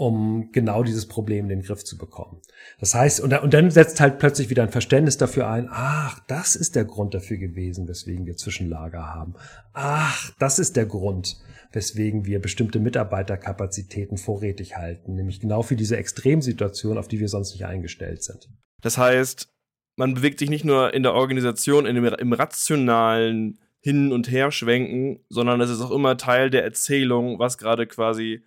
um 0.00 0.50
genau 0.50 0.82
dieses 0.82 1.06
Problem 1.06 1.44
in 1.44 1.50
den 1.50 1.62
Griff 1.62 1.84
zu 1.84 1.98
bekommen. 1.98 2.40
Das 2.78 2.94
heißt, 2.94 3.20
und, 3.20 3.34
und 3.34 3.52
dann 3.52 3.70
setzt 3.70 4.00
halt 4.00 4.18
plötzlich 4.18 4.48
wieder 4.48 4.62
ein 4.62 4.70
Verständnis 4.70 5.18
dafür 5.18 5.48
ein, 5.48 5.68
ach, 5.70 6.20
das 6.26 6.56
ist 6.56 6.74
der 6.74 6.86
Grund 6.86 7.12
dafür 7.12 7.36
gewesen, 7.36 7.86
weswegen 7.86 8.24
wir 8.24 8.36
Zwischenlager 8.36 9.14
haben. 9.14 9.34
Ach, 9.74 10.32
das 10.38 10.58
ist 10.58 10.76
der 10.76 10.86
Grund, 10.86 11.36
weswegen 11.72 12.24
wir 12.24 12.40
bestimmte 12.40 12.80
Mitarbeiterkapazitäten 12.80 14.16
vorrätig 14.16 14.76
halten, 14.76 15.14
nämlich 15.14 15.38
genau 15.38 15.62
für 15.62 15.76
diese 15.76 15.98
Extremsituation, 15.98 16.96
auf 16.96 17.06
die 17.06 17.20
wir 17.20 17.28
sonst 17.28 17.52
nicht 17.52 17.66
eingestellt 17.66 18.22
sind. 18.22 18.48
Das 18.80 18.96
heißt, 18.96 19.52
man 19.96 20.14
bewegt 20.14 20.38
sich 20.38 20.48
nicht 20.48 20.64
nur 20.64 20.94
in 20.94 21.02
der 21.02 21.12
Organisation, 21.12 21.84
in 21.84 21.94
dem, 21.94 22.06
im 22.06 22.32
rationalen 22.32 23.58
Hin- 23.80 24.12
und 24.12 24.30
Herschwenken, 24.30 25.24
sondern 25.28 25.60
es 25.60 25.68
ist 25.68 25.82
auch 25.82 25.90
immer 25.90 26.16
Teil 26.16 26.48
der 26.48 26.64
Erzählung, 26.64 27.38
was 27.38 27.58
gerade 27.58 27.86
quasi 27.86 28.44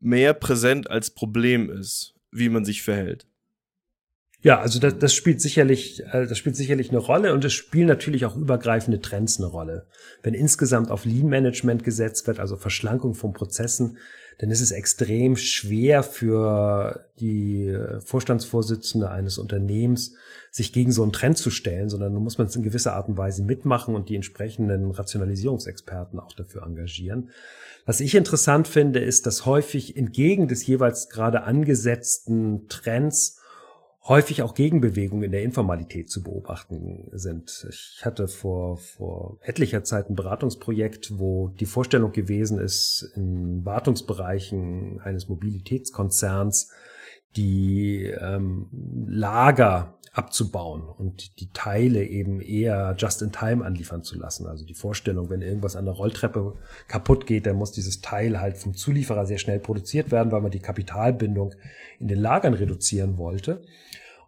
mehr 0.00 0.34
präsent 0.34 0.90
als 0.90 1.10
Problem 1.10 1.70
ist, 1.70 2.14
wie 2.30 2.48
man 2.48 2.64
sich 2.64 2.82
verhält. 2.82 3.26
Ja, 4.40 4.60
also 4.60 4.78
das, 4.78 4.96
das 4.98 5.14
spielt 5.14 5.40
sicherlich, 5.40 6.00
äh, 6.12 6.26
das 6.26 6.38
spielt 6.38 6.54
sicherlich 6.54 6.90
eine 6.90 6.98
Rolle 6.98 7.34
und 7.34 7.44
es 7.44 7.52
spielen 7.52 7.88
natürlich 7.88 8.24
auch 8.24 8.36
übergreifende 8.36 9.00
Trends 9.00 9.38
eine 9.38 9.48
Rolle. 9.48 9.88
Wenn 10.22 10.34
insgesamt 10.34 10.92
auf 10.92 11.04
Lean 11.04 11.26
Management 11.26 11.82
gesetzt 11.82 12.28
wird, 12.28 12.38
also 12.38 12.56
Verschlankung 12.56 13.14
von 13.14 13.32
Prozessen, 13.32 13.98
dann 14.38 14.50
ist 14.50 14.60
es 14.60 14.70
extrem 14.70 15.36
schwer 15.36 16.02
für 16.02 17.04
die 17.18 17.76
Vorstandsvorsitzende 18.04 19.10
eines 19.10 19.36
Unternehmens, 19.36 20.14
sich 20.50 20.72
gegen 20.72 20.92
so 20.92 21.02
einen 21.02 21.12
Trend 21.12 21.36
zu 21.36 21.50
stellen, 21.50 21.88
sondern 21.88 22.14
da 22.14 22.20
muss 22.20 22.38
man 22.38 22.46
es 22.46 22.56
in 22.56 22.62
gewisser 22.62 22.94
Art 22.94 23.08
und 23.08 23.18
Weise 23.18 23.42
mitmachen 23.42 23.94
und 23.96 24.08
die 24.08 24.14
entsprechenden 24.14 24.92
Rationalisierungsexperten 24.92 26.20
auch 26.20 26.32
dafür 26.32 26.62
engagieren. 26.62 27.30
Was 27.84 28.00
ich 28.00 28.14
interessant 28.14 28.68
finde, 28.68 29.00
ist, 29.00 29.26
dass 29.26 29.44
häufig 29.44 29.96
entgegen 29.96 30.46
des 30.46 30.66
jeweils 30.66 31.08
gerade 31.08 31.42
angesetzten 31.42 32.68
Trends 32.68 33.37
häufig 34.08 34.42
auch 34.42 34.54
Gegenbewegungen 34.54 35.24
in 35.24 35.32
der 35.32 35.42
Informalität 35.42 36.10
zu 36.10 36.22
beobachten 36.22 37.10
sind. 37.12 37.66
Ich 37.68 38.00
hatte 38.04 38.26
vor, 38.26 38.78
vor 38.78 39.38
etlicher 39.42 39.84
Zeit 39.84 40.08
ein 40.08 40.16
Beratungsprojekt, 40.16 41.18
wo 41.18 41.48
die 41.48 41.66
Vorstellung 41.66 42.12
gewesen 42.12 42.58
ist, 42.58 43.12
in 43.14 43.64
Wartungsbereichen 43.64 45.00
eines 45.00 45.28
Mobilitätskonzerns 45.28 46.70
die 47.36 48.04
ähm, 48.04 48.68
Lager 49.06 49.98
abzubauen 50.12 50.82
und 50.82 51.38
die 51.40 51.50
Teile 51.52 52.04
eben 52.04 52.40
eher 52.40 52.96
just 52.98 53.22
in 53.22 53.30
time 53.30 53.64
anliefern 53.64 54.02
zu 54.02 54.18
lassen. 54.18 54.46
Also 54.46 54.64
die 54.64 54.74
Vorstellung, 54.74 55.30
wenn 55.30 55.42
irgendwas 55.42 55.76
an 55.76 55.84
der 55.84 55.94
Rolltreppe 55.94 56.54
kaputt 56.88 57.26
geht, 57.26 57.46
dann 57.46 57.56
muss 57.56 57.72
dieses 57.72 58.00
Teil 58.00 58.40
halt 58.40 58.58
vom 58.58 58.74
Zulieferer 58.74 59.26
sehr 59.26 59.38
schnell 59.38 59.60
produziert 59.60 60.10
werden, 60.10 60.32
weil 60.32 60.40
man 60.40 60.50
die 60.50 60.58
Kapitalbindung 60.58 61.54
in 62.00 62.08
den 62.08 62.18
Lagern 62.18 62.54
reduzieren 62.54 63.16
wollte. 63.16 63.62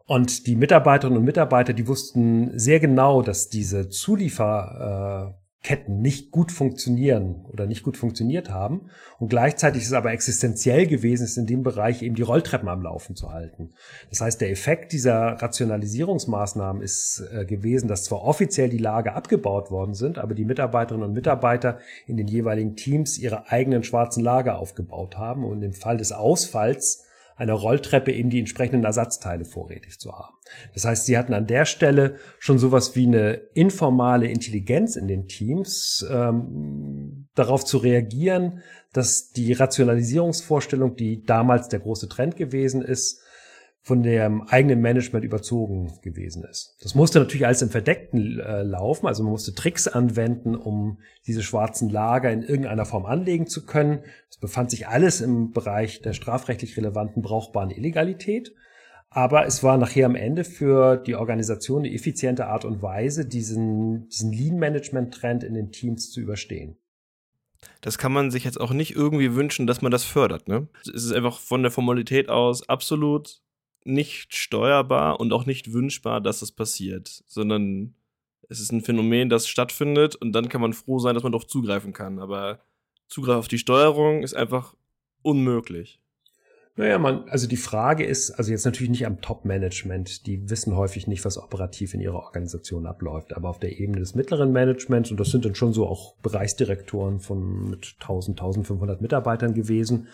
Und 0.07 0.47
die 0.47 0.57
Mitarbeiterinnen 0.57 1.19
und 1.19 1.25
Mitarbeiter, 1.25 1.73
die 1.73 1.88
wussten 1.88 2.59
sehr 2.59 2.80
genau, 2.80 3.23
dass 3.23 3.49
diese 3.49 3.88
Zuliefer 3.88 5.37
Ketten 5.62 6.00
nicht 6.00 6.31
gut 6.31 6.52
funktionieren 6.52 7.45
oder 7.52 7.67
nicht 7.67 7.83
gut 7.83 7.99
funktioniert 7.99 8.49
haben. 8.49 8.88
Und 9.19 9.29
gleichzeitig 9.29 9.83
ist 9.83 9.88
es 9.88 9.93
aber 9.93 10.11
existenziell 10.11 10.87
gewesen, 10.87 11.25
ist 11.25 11.37
in 11.37 11.47
dem 11.47 11.62
Bereich 11.62 12.02
eben 12.02 12.14
die 12.14 12.23
Rolltreppen 12.23 12.69
am 12.69 12.83
Laufen 12.83 13.14
zu 13.14 13.31
halten. 13.31 13.75
Das 14.09 14.23
heißt, 14.23 14.40
der 14.40 14.50
Effekt 14.50 14.93
dieser 14.93 15.43
Rationalisierungsmaßnahmen 15.43 16.81
ist 16.81 17.23
äh, 17.31 17.45
gewesen, 17.45 17.88
dass 17.88 18.05
zwar 18.05 18.23
offiziell 18.23 18.71
die 18.71 18.79
Lager 18.79 19.14
abgebaut 19.14 19.71
worden 19.71 19.93
sind, 19.93 20.17
aber 20.17 20.35
die 20.35 20.47
Mitarbeiterinnen 20.47 21.09
und 21.09 21.14
Mitarbeiter 21.14 21.79
in 22.07 22.17
den 22.17 22.26
jeweiligen 22.26 22.75
Teams 22.75 23.19
ihre 23.19 23.50
eigenen 23.50 23.83
schwarzen 23.83 24.25
Lager 24.25 24.59
aufgebaut 24.59 25.19
haben 25.19 25.45
und 25.45 25.62
im 25.62 25.75
Fall 25.75 25.99
des 25.99 26.12
Ausfalls 26.12 27.05
einer 27.40 27.54
Rolltreppe 27.54 28.12
eben 28.12 28.28
die 28.28 28.38
entsprechenden 28.38 28.85
Ersatzteile 28.85 29.47
vorrätig 29.47 29.99
zu 29.99 30.12
haben. 30.12 30.35
Das 30.75 30.85
heißt, 30.85 31.06
sie 31.06 31.16
hatten 31.16 31.32
an 31.32 31.47
der 31.47 31.64
Stelle 31.64 32.16
schon 32.38 32.59
sowas 32.59 32.94
wie 32.97 33.06
eine 33.06 33.32
informale 33.54 34.28
Intelligenz 34.28 34.94
in 34.94 35.09
den 35.09 35.26
Teams, 35.26 36.06
ähm, 36.11 37.28
darauf 37.35 37.64
zu 37.64 37.78
reagieren, 37.78 38.61
dass 38.92 39.30
die 39.30 39.54
Rationalisierungsvorstellung, 39.54 40.97
die 40.97 41.23
damals 41.23 41.68
der 41.68 41.80
große 41.80 42.11
Trend 42.11 42.37
gewesen 42.37 42.82
ist, 42.82 43.23
von 43.83 44.03
dem 44.03 44.43
eigenen 44.43 44.81
Management 44.81 45.25
überzogen 45.25 45.99
gewesen 46.03 46.45
ist. 46.45 46.77
Das 46.83 46.95
musste 46.95 47.19
natürlich 47.19 47.47
alles 47.47 47.63
im 47.63 47.71
Verdeckten 47.71 48.39
äh, 48.39 48.63
laufen, 48.63 49.07
also 49.07 49.23
man 49.23 49.33
musste 49.33 49.55
Tricks 49.55 49.89
anwenden, 49.89 50.55
um 50.55 50.99
diese 51.27 51.43
schwarzen 51.43 51.89
Lager 51.89 52.31
in 52.31 52.43
irgendeiner 52.43 52.85
Form 52.85 53.07
anlegen 53.07 53.47
zu 53.47 53.65
können. 53.65 54.01
Es 54.29 54.37
befand 54.37 54.71
sich 54.71 54.89
alles 54.89 55.21
im 55.21 55.53
Bereich 55.53 56.03
der 56.03 56.13
strafrechtlich 56.13 56.77
relevanten 56.77 57.23
brauchbaren 57.23 57.71
Illegalität. 57.71 58.55
Aber 59.13 59.45
es 59.45 59.65
war 59.65 59.77
nachher 59.77 60.07
am 60.07 60.15
Ende 60.15 60.45
für 60.45 60.97
die 60.97 61.17
Organisation 61.17 61.81
eine 61.81 61.93
effiziente 61.93 62.47
Art 62.47 62.65
und 62.65 62.81
Weise, 62.81 63.27
diesen, 63.27 64.09
diesen 64.09 64.33
Lean-Management-Trend 64.33 65.43
in 65.43 65.55
den 65.55 65.73
Teams 65.73 66.13
zu 66.13 66.21
überstehen. 66.21 66.77
Das 67.81 67.99
kann 67.99 68.13
man 68.13 68.31
sich 68.31 68.45
jetzt 68.45 68.61
auch 68.61 68.73
nicht 68.73 68.95
irgendwie 68.95 69.35
wünschen, 69.35 69.67
dass 69.67 69.83
man 69.83 69.91
das 69.91 70.05
fördert. 70.05 70.47
Ne? 70.47 70.69
Es 70.83 71.05
ist 71.05 71.13
einfach 71.13 71.41
von 71.41 71.63
der 71.63 71.73
Formalität 71.73 72.29
aus 72.29 72.69
absolut 72.69 73.43
nicht 73.85 74.35
steuerbar 74.35 75.21
und 75.21 75.33
auch 75.33 75.47
nicht 75.47 75.73
wünschbar, 75.73 76.21
dass 76.21 76.41
das 76.41 76.53
passiert, 76.53 77.25
sondern 77.27 77.95
es 78.49 78.61
ist 78.61 78.73
ein 78.73 78.83
Phänomen, 78.83 79.29
das 79.29 79.49
stattfindet 79.49 80.17
und 80.17 80.33
dann 80.33 80.49
kann 80.49 80.61
man 80.61 80.73
froh 80.73 80.99
sein, 80.99 81.15
dass 81.15 81.23
man 81.23 81.33
darauf 81.33 81.47
zugreifen 81.47 81.93
kann. 81.93 82.19
Aber 82.19 82.61
Zugriff 83.09 83.37
auf 83.37 83.49
die 83.49 83.59
Steuerung 83.59 84.23
ist 84.23 84.35
einfach 84.35 84.75
unmöglich. 85.23 86.01
Naja, 86.77 86.99
man, 86.99 87.29
also 87.29 87.47
die 87.47 87.57
Frage 87.57 88.05
ist, 88.05 88.31
also 88.31 88.53
jetzt 88.53 88.65
natürlich 88.65 88.91
nicht 88.91 89.07
am 89.07 89.21
Top-Management, 89.21 90.27
die 90.27 90.49
wissen 90.49 90.77
häufig 90.77 91.07
nicht, 91.07 91.25
was 91.25 91.37
operativ 91.37 91.95
in 91.95 92.01
ihrer 92.01 92.21
Organisation 92.21 92.87
abläuft, 92.87 93.37
aber 93.37 93.51
auf 93.51 93.59
der 93.59 93.79
Ebene 93.79 93.99
des 93.99 94.15
mittleren 94.15 94.53
Managements, 94.53 95.11
und 95.11 95.21
das 95.21 95.31
sind 95.31 95.45
dann 95.45 95.55
schon 95.55 95.73
so 95.73 95.87
auch 95.87 96.15
Bereichsdirektoren 96.23 97.21
von 97.21 97.71
mit 97.71 97.97
1000, 98.01 98.41
1500 98.41 99.01
Mitarbeitern 99.01 99.53
gewesen, 99.53 100.09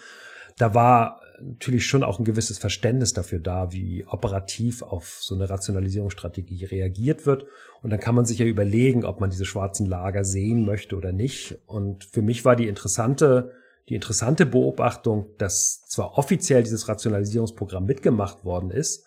da 0.58 0.74
war 0.74 1.20
natürlich 1.40 1.86
schon 1.86 2.02
auch 2.02 2.18
ein 2.18 2.24
gewisses 2.24 2.58
Verständnis 2.58 3.12
dafür 3.12 3.38
da, 3.38 3.72
wie 3.72 4.04
operativ 4.06 4.82
auf 4.82 5.18
so 5.20 5.34
eine 5.34 5.48
Rationalisierungsstrategie 5.48 6.64
reagiert 6.64 7.26
wird. 7.26 7.46
Und 7.82 7.90
dann 7.90 8.00
kann 8.00 8.14
man 8.14 8.24
sich 8.24 8.38
ja 8.38 8.46
überlegen, 8.46 9.04
ob 9.04 9.20
man 9.20 9.30
diese 9.30 9.44
schwarzen 9.44 9.86
Lager 9.86 10.24
sehen 10.24 10.64
möchte 10.64 10.96
oder 10.96 11.12
nicht. 11.12 11.58
Und 11.66 12.04
für 12.04 12.22
mich 12.22 12.44
war 12.44 12.56
die 12.56 12.68
interessante, 12.68 13.52
die 13.88 13.94
interessante 13.94 14.46
Beobachtung, 14.46 15.26
dass 15.38 15.84
zwar 15.86 16.18
offiziell 16.18 16.62
dieses 16.62 16.88
Rationalisierungsprogramm 16.88 17.84
mitgemacht 17.84 18.44
worden 18.44 18.70
ist, 18.70 19.04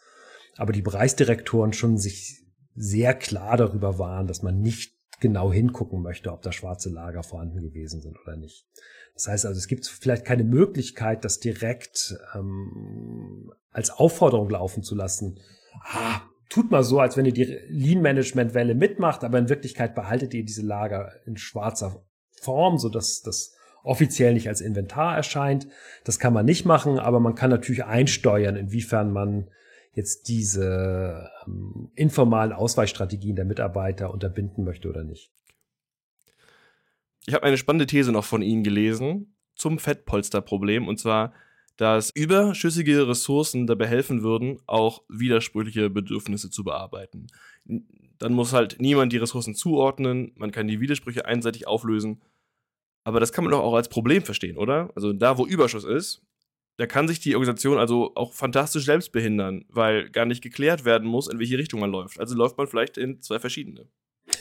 aber 0.58 0.74
die 0.74 0.82
Bereichsdirektoren 0.82 1.74
schon 1.74 1.98
sich 1.98 2.44
sehr 2.76 3.14
klar 3.14 3.58
darüber 3.58 3.98
waren, 3.98 4.28
dass 4.28 4.42
man 4.42 4.62
nicht 4.62 4.99
genau 5.20 5.52
hingucken 5.52 6.02
möchte, 6.02 6.32
ob 6.32 6.42
da 6.42 6.52
schwarze 6.52 6.90
Lager 6.90 7.24
vorhanden 7.24 7.62
gewesen 7.62 8.02
sind 8.02 8.18
oder 8.20 8.36
nicht. 8.36 8.66
Das 9.14 9.28
heißt 9.28 9.46
also, 9.46 9.58
es 9.58 9.68
gibt 9.68 9.86
vielleicht 9.86 10.26
keine 10.26 10.44
Möglichkeit, 10.44 11.26
das 11.26 11.40
direkt 11.40 12.16
ähm, 12.36 13.52
als 13.72 13.90
Aufforderung 13.92 14.50
laufen 14.50 14.84
zu 14.84 14.96
lassen. 14.96 15.40
Ah, 15.84 16.22
tut 16.50 16.72
mal 16.72 16.84
so, 16.84 17.00
als 17.00 17.18
wenn 17.18 17.26
ihr 17.26 17.34
die 17.34 17.60
Lean-Management-Welle 17.68 18.76
mitmacht, 18.76 19.24
aber 19.24 19.38
in 19.38 19.50
Wirklichkeit 19.50 19.94
behaltet 19.96 20.34
ihr 20.34 20.46
diese 20.46 20.62
Lager 20.62 21.12
in 21.26 21.38
schwarzer 21.38 22.04
Form, 22.42 22.78
so 22.78 22.90
dass 22.90 23.22
das 23.22 23.56
offiziell 23.84 24.34
nicht 24.34 24.48
als 24.48 24.62
Inventar 24.62 25.16
erscheint. 25.16 25.68
Das 26.04 26.20
kann 26.20 26.34
man 26.34 26.46
nicht 26.46 26.66
machen, 26.66 27.00
aber 27.00 27.20
man 27.20 27.36
kann 27.36 27.50
natürlich 27.50 27.86
einsteuern, 27.86 28.56
inwiefern 28.56 29.12
man 29.12 29.50
jetzt 30.00 30.28
diese 30.28 31.30
ähm, 31.46 31.92
informalen 31.96 32.54
Ausweichstrategien 32.54 33.36
der 33.36 33.46
Mitarbeiter 33.46 34.12
unterbinden 34.14 34.64
möchte 34.64 34.90
oder 34.90 35.04
nicht 35.04 35.32
ich 37.30 37.36
habe 37.36 37.44
eine 37.44 37.58
spannende 37.58 37.86
These 37.86 38.12
noch 38.12 38.26
von 38.26 38.42
Ihnen 38.42 38.64
gelesen 38.64 39.36
zum 39.56 39.78
Fettpolsterproblem 39.78 40.88
und 40.88 41.00
zwar, 41.00 41.34
dass 41.78 42.10
überschüssige 42.10 43.08
Ressourcen 43.08 43.68
dabei 43.68 43.88
helfen 43.88 44.24
würden, 44.24 44.58
auch 44.66 45.04
widersprüchliche 45.10 45.90
Bedürfnisse 45.90 46.50
zu 46.50 46.64
bearbeiten. 46.64 47.28
Dann 47.66 48.34
muss 48.34 48.52
halt 48.52 48.78
niemand 48.80 49.14
die 49.14 49.18
Ressourcen 49.18 49.54
zuordnen, 49.54 50.34
man 50.36 50.52
kann 50.52 50.68
die 50.68 50.82
Widersprüche 50.82 51.26
einseitig 51.26 51.68
auflösen. 51.68 52.22
Aber 53.04 53.20
das 53.20 53.32
kann 53.32 53.44
man 53.44 53.52
doch 53.52 53.62
auch 53.62 53.76
als 53.76 53.90
Problem 53.90 54.24
verstehen, 54.24 54.58
oder? 54.58 54.92
Also 54.96 55.14
da, 55.14 55.38
wo 55.38 55.46
Überschuss 55.46 55.86
ist, 55.86 56.22
da 56.80 56.88
kann 56.88 57.10
sich 57.10 57.20
die 57.20 57.36
Organisation 57.36 57.78
also 57.78 58.16
auch 58.16 58.32
fantastisch 58.32 58.86
selbst 58.86 59.12
behindern, 59.12 59.66
weil 59.68 60.10
gar 60.12 60.26
nicht 60.26 60.42
geklärt 60.42 60.86
werden 60.86 61.10
muss, 61.10 61.28
in 61.28 61.38
welche 61.38 61.58
Richtung 61.58 61.82
man 61.82 61.92
läuft. 61.92 62.22
Also 62.22 62.38
läuft 62.38 62.58
man 62.58 62.68
vielleicht 62.68 62.98
in 62.98 63.22
zwei 63.22 63.38
verschiedene. 63.38 63.90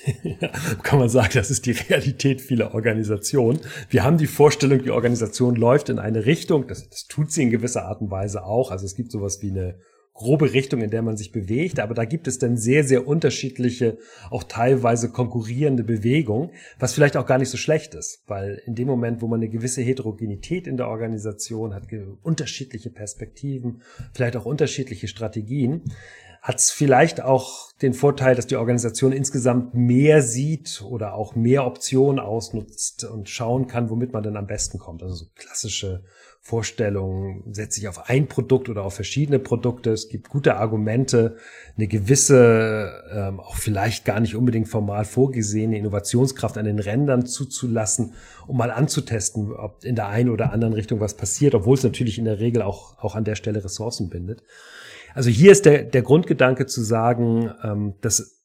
kann 0.84 1.00
man 1.00 1.08
sagen, 1.08 1.30
das 1.34 1.50
ist 1.50 1.66
die 1.66 1.72
Realität 1.72 2.40
vieler 2.40 2.74
Organisationen. 2.74 3.58
Wir 3.90 4.04
haben 4.04 4.18
die 4.18 4.28
Vorstellung, 4.28 4.84
die 4.84 4.92
Organisation 4.92 5.56
läuft 5.56 5.88
in 5.88 5.98
eine 5.98 6.26
Richtung. 6.26 6.68
Das, 6.68 6.88
das 6.88 7.08
tut 7.08 7.32
sie 7.32 7.42
in 7.42 7.50
gewisser 7.50 7.86
Art 7.86 8.00
und 8.02 8.12
Weise 8.12 8.44
auch. 8.44 8.70
Also 8.70 8.86
es 8.86 8.94
gibt 8.94 9.10
sowas 9.10 9.42
wie 9.42 9.50
eine 9.50 9.80
grobe 10.18 10.52
Richtung, 10.52 10.82
in 10.82 10.90
der 10.90 11.02
man 11.02 11.16
sich 11.16 11.30
bewegt, 11.30 11.78
aber 11.78 11.94
da 11.94 12.04
gibt 12.04 12.26
es 12.26 12.38
dann 12.38 12.56
sehr, 12.56 12.82
sehr 12.82 13.06
unterschiedliche, 13.06 13.98
auch 14.30 14.42
teilweise 14.42 15.10
konkurrierende 15.10 15.84
Bewegungen, 15.84 16.50
was 16.80 16.92
vielleicht 16.92 17.16
auch 17.16 17.24
gar 17.24 17.38
nicht 17.38 17.50
so 17.50 17.56
schlecht 17.56 17.94
ist, 17.94 18.24
weil 18.26 18.60
in 18.66 18.74
dem 18.74 18.88
Moment, 18.88 19.22
wo 19.22 19.28
man 19.28 19.38
eine 19.38 19.48
gewisse 19.48 19.80
Heterogenität 19.80 20.66
in 20.66 20.76
der 20.76 20.88
Organisation 20.88 21.72
hat, 21.72 21.84
unterschiedliche 22.22 22.90
Perspektiven, 22.90 23.82
vielleicht 24.12 24.36
auch 24.36 24.44
unterschiedliche 24.44 25.06
Strategien, 25.06 25.82
hat 26.42 26.58
es 26.58 26.70
vielleicht 26.72 27.20
auch 27.20 27.72
den 27.80 27.94
Vorteil, 27.94 28.34
dass 28.34 28.46
die 28.46 28.56
Organisation 28.56 29.12
insgesamt 29.12 29.74
mehr 29.74 30.22
sieht 30.22 30.82
oder 30.82 31.14
auch 31.14 31.36
mehr 31.36 31.64
Optionen 31.64 32.18
ausnutzt 32.18 33.04
und 33.04 33.28
schauen 33.28 33.68
kann, 33.68 33.88
womit 33.88 34.12
man 34.12 34.24
denn 34.24 34.36
am 34.36 34.46
besten 34.46 34.78
kommt. 34.78 35.02
Also 35.02 35.14
so 35.14 35.26
klassische 35.36 36.02
Vorstellungen, 36.40 37.42
setze 37.52 37.80
ich 37.80 37.88
auf 37.88 38.08
ein 38.08 38.26
Produkt 38.26 38.68
oder 38.68 38.84
auf 38.84 38.94
verschiedene 38.94 39.38
Produkte. 39.38 39.90
Es 39.90 40.08
gibt 40.08 40.30
gute 40.30 40.56
Argumente, 40.56 41.36
eine 41.76 41.88
gewisse, 41.88 42.90
ähm, 43.12 43.38
auch 43.38 43.56
vielleicht 43.56 44.04
gar 44.04 44.20
nicht 44.20 44.34
unbedingt 44.34 44.68
formal 44.68 45.04
vorgesehene 45.04 45.76
Innovationskraft 45.76 46.56
an 46.56 46.64
den 46.64 46.78
Rändern 46.78 47.26
zuzulassen, 47.26 48.14
um 48.46 48.56
mal 48.56 48.70
anzutesten, 48.70 49.52
ob 49.52 49.84
in 49.84 49.94
der 49.94 50.08
einen 50.08 50.30
oder 50.30 50.52
anderen 50.52 50.72
Richtung 50.72 51.00
was 51.00 51.16
passiert, 51.16 51.54
obwohl 51.54 51.76
es 51.76 51.84
natürlich 51.84 52.18
in 52.18 52.24
der 52.24 52.38
Regel 52.38 52.62
auch, 52.62 52.96
auch 52.98 53.14
an 53.14 53.24
der 53.24 53.34
Stelle 53.34 53.62
Ressourcen 53.62 54.08
bindet. 54.08 54.42
Also 55.14 55.30
hier 55.30 55.52
ist 55.52 55.66
der, 55.66 55.84
der 55.84 56.02
Grundgedanke 56.02 56.66
zu 56.66 56.82
sagen, 56.82 57.52
ähm, 57.62 57.94
dass 58.00 58.38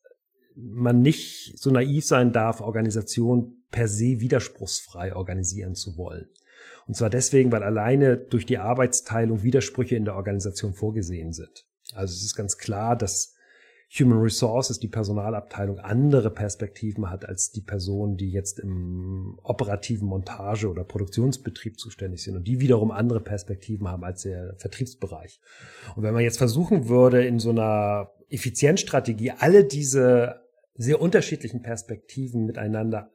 man 0.55 1.01
nicht 1.01 1.57
so 1.57 1.71
naiv 1.71 2.05
sein 2.05 2.31
darf, 2.33 2.61
Organisation 2.61 3.63
per 3.71 3.87
se 3.87 4.19
widerspruchsfrei 4.19 5.15
organisieren 5.15 5.75
zu 5.75 5.97
wollen. 5.97 6.27
Und 6.87 6.95
zwar 6.95 7.09
deswegen, 7.09 7.51
weil 7.51 7.63
alleine 7.63 8.17
durch 8.17 8.45
die 8.45 8.57
Arbeitsteilung 8.57 9.43
Widersprüche 9.43 9.95
in 9.95 10.05
der 10.05 10.15
Organisation 10.15 10.73
vorgesehen 10.73 11.33
sind. 11.33 11.65
Also 11.93 12.13
es 12.13 12.23
ist 12.23 12.35
ganz 12.35 12.57
klar, 12.57 12.95
dass 12.95 13.33
Human 13.99 14.21
Resources, 14.21 14.79
die 14.79 14.87
Personalabteilung, 14.87 15.77
andere 15.77 16.31
Perspektiven 16.31 17.11
hat 17.11 17.25
als 17.25 17.51
die 17.51 17.61
Personen, 17.61 18.17
die 18.17 18.31
jetzt 18.31 18.59
im 18.59 19.37
operativen 19.43 20.07
Montage- 20.07 20.67
oder 20.67 20.83
Produktionsbetrieb 20.83 21.79
zuständig 21.79 22.23
sind 22.23 22.35
und 22.35 22.47
die 22.47 22.59
wiederum 22.59 22.89
andere 22.89 23.19
Perspektiven 23.19 23.87
haben 23.87 24.03
als 24.03 24.23
der 24.23 24.55
Vertriebsbereich. 24.57 25.39
Und 25.95 26.01
wenn 26.01 26.13
man 26.13 26.23
jetzt 26.23 26.39
versuchen 26.39 26.89
würde, 26.89 27.23
in 27.23 27.37
so 27.37 27.51
einer 27.51 28.11
Effizienzstrategie 28.29 29.31
alle 29.37 29.63
diese 29.63 30.41
sehr 30.73 30.99
unterschiedlichen 30.99 31.61
Perspektiven 31.61 32.45
miteinander 32.45 33.11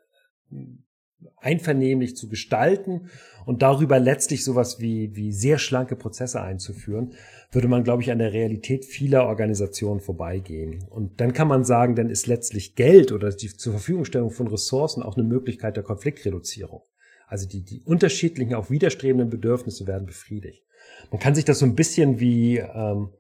einvernehmlich 1.37 2.17
zu 2.17 2.29
gestalten 2.29 3.09
und 3.47 3.63
darüber 3.63 3.99
letztlich 3.99 4.45
sowas 4.45 4.81
wie, 4.81 5.17
wie 5.17 5.33
sehr 5.33 5.59
schlanke 5.59 5.97
Prozesse 5.97 6.43
einzuführen, 6.43 7.15
würde 7.51 7.69
man, 7.69 7.85
glaube 7.85 8.03
ich, 8.03 8.11
an 8.11 8.19
der 8.19 8.33
Realität 8.33 8.85
vieler 8.85 9.27
Organisationen 9.27 10.01
vorbeigehen. 10.01 10.85
Und 10.91 11.21
dann 11.21 11.33
kann 11.33 11.49
man 11.49 11.65
sagen, 11.65 11.97
dann 11.97 12.11
ist 12.11 12.27
letztlich 12.27 12.75
Geld 12.75 13.11
oder 13.11 13.31
die 13.31 13.49
zur 13.49 13.73
Verfügungstellung 13.73 14.31
von 14.31 14.49
Ressourcen 14.49 15.03
auch 15.03 15.17
eine 15.17 15.27
Möglichkeit 15.27 15.77
der 15.77 15.85
Konfliktreduzierung. 15.85 16.83
Also 17.27 17.49
die, 17.49 17.63
die 17.63 17.81
unterschiedlichen, 17.85 18.55
auch 18.55 18.71
widerstrebenden 18.71 19.31
Bedürfnisse 19.31 19.87
werden 19.87 20.07
befriedigt. 20.07 20.63
Man 21.11 21.21
kann 21.21 21.35
sich 21.35 21.45
das 21.45 21.59
so 21.59 21.67
ein 21.67 21.75
bisschen 21.75 22.21
wie 22.21 22.59
ähm, 22.59 23.11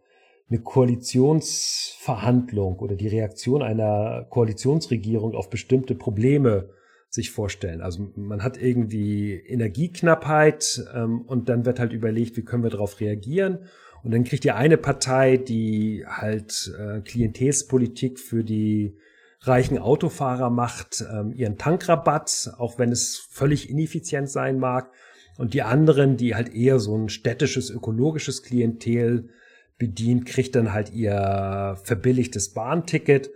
eine 0.50 0.60
Koalitionsverhandlung 0.60 2.78
oder 2.78 2.96
die 2.96 3.08
Reaktion 3.08 3.62
einer 3.62 4.26
Koalitionsregierung 4.30 5.34
auf 5.34 5.50
bestimmte 5.50 5.94
Probleme 5.94 6.70
sich 7.10 7.30
vorstellen. 7.30 7.80
Also 7.80 8.12
man 8.16 8.42
hat 8.42 8.60
irgendwie 8.60 9.34
Energieknappheit 9.34 10.84
ähm, 10.94 11.22
und 11.22 11.48
dann 11.48 11.64
wird 11.64 11.80
halt 11.80 11.92
überlegt, 11.92 12.36
wie 12.36 12.44
können 12.44 12.62
wir 12.62 12.70
darauf 12.70 13.00
reagieren. 13.00 13.60
Und 14.02 14.12
dann 14.12 14.24
kriegt 14.24 14.44
die 14.44 14.52
eine 14.52 14.76
Partei, 14.76 15.36
die 15.36 16.04
halt 16.06 16.72
äh, 16.78 17.00
Klientelspolitik 17.00 18.20
für 18.20 18.44
die 18.44 18.96
reichen 19.40 19.78
Autofahrer 19.78 20.50
macht, 20.50 21.04
ähm, 21.12 21.32
ihren 21.32 21.58
Tankrabatt, 21.58 22.52
auch 22.58 22.78
wenn 22.78 22.92
es 22.92 23.16
völlig 23.16 23.70
ineffizient 23.70 24.28
sein 24.28 24.58
mag. 24.58 24.90
Und 25.36 25.54
die 25.54 25.62
anderen, 25.62 26.16
die 26.16 26.34
halt 26.34 26.52
eher 26.52 26.78
so 26.78 26.96
ein 26.96 27.08
städtisches, 27.08 27.70
ökologisches 27.70 28.42
Klientel 28.42 29.30
bedient, 29.78 30.26
kriegt 30.26 30.56
dann 30.56 30.72
halt 30.72 30.92
ihr 30.92 31.78
verbilligtes 31.84 32.52
Bahnticket 32.52 33.30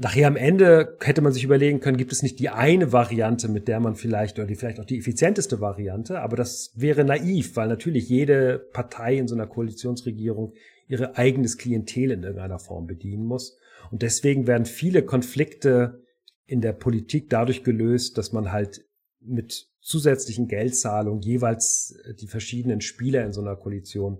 nachher 0.00 0.28
am 0.28 0.36
Ende 0.36 0.96
hätte 1.02 1.20
man 1.20 1.32
sich 1.32 1.44
überlegen 1.44 1.80
können, 1.80 1.98
gibt 1.98 2.12
es 2.12 2.22
nicht 2.22 2.38
die 2.38 2.48
eine 2.48 2.90
Variante, 2.90 3.48
mit 3.48 3.68
der 3.68 3.80
man 3.80 3.96
vielleicht, 3.96 4.38
oder 4.38 4.48
die 4.48 4.56
vielleicht 4.56 4.80
auch 4.80 4.86
die 4.86 4.98
effizienteste 4.98 5.60
Variante, 5.60 6.20
aber 6.20 6.36
das 6.36 6.72
wäre 6.74 7.04
naiv, 7.04 7.54
weil 7.56 7.68
natürlich 7.68 8.08
jede 8.08 8.58
Partei 8.72 9.16
in 9.16 9.28
so 9.28 9.34
einer 9.34 9.46
Koalitionsregierung 9.46 10.54
ihre 10.88 11.18
eigenes 11.18 11.58
Klientel 11.58 12.12
in 12.12 12.22
irgendeiner 12.22 12.58
Form 12.58 12.86
bedienen 12.86 13.24
muss. 13.24 13.58
Und 13.90 14.00
deswegen 14.00 14.46
werden 14.46 14.64
viele 14.64 15.02
Konflikte 15.02 16.02
in 16.46 16.62
der 16.62 16.72
Politik 16.72 17.28
dadurch 17.28 17.62
gelöst, 17.62 18.16
dass 18.16 18.32
man 18.32 18.50
halt 18.52 18.82
mit 19.20 19.68
zusätzlichen 19.80 20.48
Geldzahlungen 20.48 21.20
jeweils 21.20 21.94
die 22.18 22.26
verschiedenen 22.26 22.80
Spieler 22.80 23.24
in 23.24 23.32
so 23.32 23.42
einer 23.42 23.56
Koalition 23.56 24.18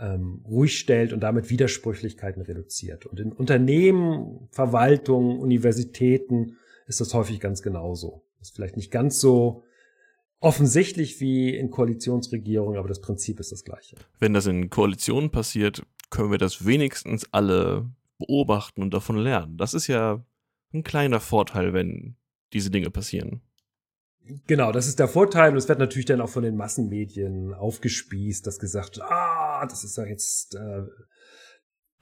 ähm, 0.00 0.44
ruhig 0.46 0.78
stellt 0.78 1.12
und 1.12 1.20
damit 1.20 1.50
Widersprüchlichkeiten 1.50 2.42
reduziert. 2.42 3.06
Und 3.06 3.20
in 3.20 3.32
Unternehmen, 3.32 4.48
Verwaltungen, 4.50 5.38
Universitäten 5.38 6.56
ist 6.86 7.00
das 7.00 7.14
häufig 7.14 7.40
ganz 7.40 7.62
genauso. 7.62 8.22
ist 8.40 8.54
vielleicht 8.54 8.76
nicht 8.76 8.90
ganz 8.90 9.20
so 9.20 9.64
offensichtlich 10.40 11.20
wie 11.20 11.54
in 11.54 11.70
Koalitionsregierungen, 11.70 12.78
aber 12.78 12.88
das 12.88 13.00
Prinzip 13.00 13.40
ist 13.40 13.52
das 13.52 13.64
gleiche. 13.64 13.96
Wenn 14.18 14.34
das 14.34 14.46
in 14.46 14.70
Koalitionen 14.70 15.30
passiert, 15.30 15.84
können 16.10 16.30
wir 16.30 16.38
das 16.38 16.64
wenigstens 16.64 17.26
alle 17.32 17.90
beobachten 18.18 18.82
und 18.82 18.94
davon 18.94 19.16
lernen. 19.16 19.56
Das 19.56 19.74
ist 19.74 19.86
ja 19.86 20.24
ein 20.72 20.84
kleiner 20.84 21.20
Vorteil, 21.20 21.72
wenn 21.72 22.16
diese 22.52 22.70
Dinge 22.70 22.90
passieren. 22.90 23.42
Genau, 24.46 24.72
das 24.72 24.86
ist 24.86 24.98
der 24.98 25.08
Vorteil. 25.08 25.52
Und 25.52 25.56
es 25.56 25.68
wird 25.68 25.78
natürlich 25.78 26.06
dann 26.06 26.20
auch 26.20 26.28
von 26.28 26.42
den 26.42 26.56
Massenmedien 26.56 27.54
aufgespießt, 27.54 28.46
dass 28.46 28.58
gesagt, 28.58 29.00
ah, 29.00 29.27
das 29.66 29.84
ist 29.84 29.96
ja 29.96 30.04
jetzt 30.04 30.54
äh, 30.54 30.82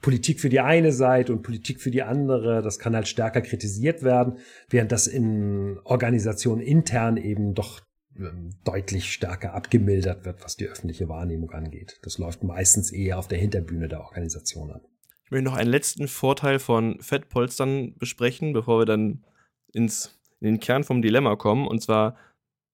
Politik 0.01 0.39
für 0.39 0.49
die 0.49 0.59
eine 0.59 0.91
Seite 0.91 1.33
und 1.33 1.41
Politik 1.41 1.81
für 1.81 1.91
die 1.91 2.03
andere. 2.03 2.61
Das 2.61 2.79
kann 2.79 2.95
halt 2.95 3.07
stärker 3.07 3.41
kritisiert 3.41 4.03
werden, 4.03 4.37
während 4.69 4.91
das 4.91 5.07
in 5.07 5.79
Organisationen 5.83 6.61
intern 6.61 7.17
eben 7.17 7.53
doch 7.53 7.81
ähm, 8.15 8.51
deutlich 8.63 9.11
stärker 9.11 9.53
abgemildert 9.53 10.25
wird, 10.25 10.43
was 10.43 10.55
die 10.55 10.67
öffentliche 10.67 11.09
Wahrnehmung 11.09 11.51
angeht. 11.51 11.99
Das 12.03 12.17
läuft 12.17 12.43
meistens 12.43 12.91
eher 12.91 13.17
auf 13.17 13.27
der 13.27 13.39
Hinterbühne 13.39 13.87
der 13.87 14.01
Organisation 14.01 14.71
ab. 14.71 14.81
Ich 15.25 15.31
möchte 15.31 15.45
noch 15.45 15.57
einen 15.57 15.71
letzten 15.71 16.07
Vorteil 16.07 16.59
von 16.59 17.01
Fettpolstern 17.01 17.95
besprechen, 17.97 18.53
bevor 18.53 18.79
wir 18.79 18.85
dann 18.85 19.25
ins 19.73 20.17
in 20.39 20.45
den 20.45 20.59
Kern 20.59 20.83
vom 20.83 21.01
Dilemma 21.01 21.35
kommen. 21.35 21.67
Und 21.67 21.81
zwar 21.81 22.15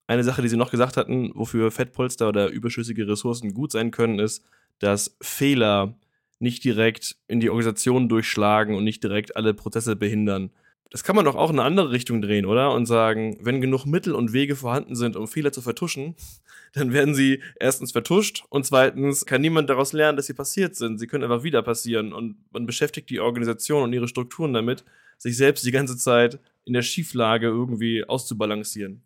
eine 0.07 0.23
Sache, 0.23 0.41
die 0.41 0.49
Sie 0.49 0.57
noch 0.57 0.71
gesagt 0.71 0.97
hatten, 0.97 1.31
wofür 1.33 1.71
Fettpolster 1.71 2.27
oder 2.27 2.49
überschüssige 2.49 3.07
Ressourcen 3.07 3.53
gut 3.53 3.71
sein 3.71 3.91
können, 3.91 4.19
ist, 4.19 4.43
dass 4.79 5.15
Fehler 5.21 5.95
nicht 6.39 6.63
direkt 6.63 7.15
in 7.27 7.39
die 7.39 7.49
Organisation 7.49 8.09
durchschlagen 8.09 8.75
und 8.75 8.83
nicht 8.83 9.03
direkt 9.03 9.35
alle 9.35 9.53
Prozesse 9.53 9.95
behindern. 9.95 10.51
Das 10.91 11.03
kann 11.03 11.15
man 11.15 11.25
doch 11.25 11.35
auch 11.35 11.49
in 11.49 11.57
eine 11.57 11.65
andere 11.65 11.89
Richtung 11.89 12.21
drehen, 12.21 12.45
oder? 12.45 12.71
Und 12.71 12.85
sagen, 12.85 13.37
wenn 13.41 13.61
genug 13.61 13.85
Mittel 13.85 14.13
und 14.13 14.31
Wege 14.31 14.55
vorhanden 14.55 14.95
sind, 14.95 15.15
um 15.15 15.27
Fehler 15.27 15.51
zu 15.51 15.61
vertuschen, 15.61 16.15
dann 16.73 16.93
werden 16.93 17.15
sie 17.15 17.41
erstens 17.59 17.91
vertuscht 17.91 18.43
und 18.49 18.65
zweitens 18.65 19.25
kann 19.25 19.41
niemand 19.41 19.69
daraus 19.69 19.93
lernen, 19.93 20.17
dass 20.17 20.27
sie 20.27 20.33
passiert 20.33 20.75
sind. 20.75 20.99
Sie 20.99 21.07
können 21.07 21.23
einfach 21.23 21.43
wieder 21.43 21.63
passieren 21.63 22.13
und 22.13 22.35
man 22.51 22.67
beschäftigt 22.67 23.09
die 23.09 23.19
Organisation 23.19 23.83
und 23.83 23.93
ihre 23.93 24.07
Strukturen 24.07 24.53
damit, 24.53 24.83
sich 25.17 25.35
selbst 25.35 25.65
die 25.65 25.71
ganze 25.71 25.97
Zeit 25.97 26.39
in 26.65 26.73
der 26.73 26.81
Schieflage 26.81 27.47
irgendwie 27.47 28.03
auszubalancieren. 28.03 29.01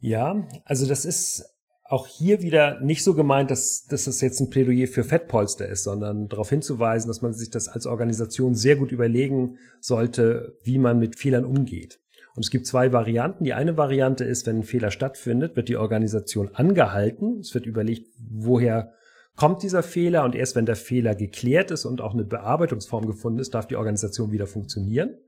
Ja, 0.00 0.46
also 0.64 0.86
das 0.86 1.04
ist 1.04 1.51
auch 1.92 2.06
hier 2.06 2.40
wieder 2.40 2.80
nicht 2.80 3.04
so 3.04 3.12
gemeint, 3.12 3.50
dass, 3.50 3.84
dass 3.84 4.06
das 4.06 4.22
jetzt 4.22 4.40
ein 4.40 4.48
Plädoyer 4.48 4.86
für 4.86 5.04
Fettpolster 5.04 5.68
ist, 5.68 5.84
sondern 5.84 6.26
darauf 6.26 6.48
hinzuweisen, 6.48 7.08
dass 7.08 7.20
man 7.20 7.34
sich 7.34 7.50
das 7.50 7.68
als 7.68 7.86
Organisation 7.86 8.54
sehr 8.54 8.76
gut 8.76 8.92
überlegen 8.92 9.58
sollte, 9.78 10.56
wie 10.62 10.78
man 10.78 10.98
mit 10.98 11.18
Fehlern 11.18 11.44
umgeht. 11.44 12.00
Und 12.34 12.44
es 12.44 12.50
gibt 12.50 12.66
zwei 12.66 12.94
Varianten. 12.94 13.44
Die 13.44 13.52
eine 13.52 13.76
Variante 13.76 14.24
ist, 14.24 14.46
wenn 14.46 14.60
ein 14.60 14.62
Fehler 14.62 14.90
stattfindet, 14.90 15.54
wird 15.54 15.68
die 15.68 15.76
Organisation 15.76 16.48
angehalten. 16.54 17.40
Es 17.40 17.52
wird 17.52 17.66
überlegt, 17.66 18.08
woher 18.18 18.94
kommt 19.36 19.62
dieser 19.62 19.82
Fehler 19.82 20.24
und 20.24 20.34
erst 20.34 20.56
wenn 20.56 20.64
der 20.64 20.76
Fehler 20.76 21.14
geklärt 21.14 21.70
ist 21.70 21.84
und 21.84 22.00
auch 22.00 22.14
eine 22.14 22.24
Bearbeitungsform 22.24 23.06
gefunden 23.06 23.38
ist, 23.38 23.52
darf 23.52 23.66
die 23.66 23.76
Organisation 23.76 24.32
wieder 24.32 24.46
funktionieren 24.46 25.18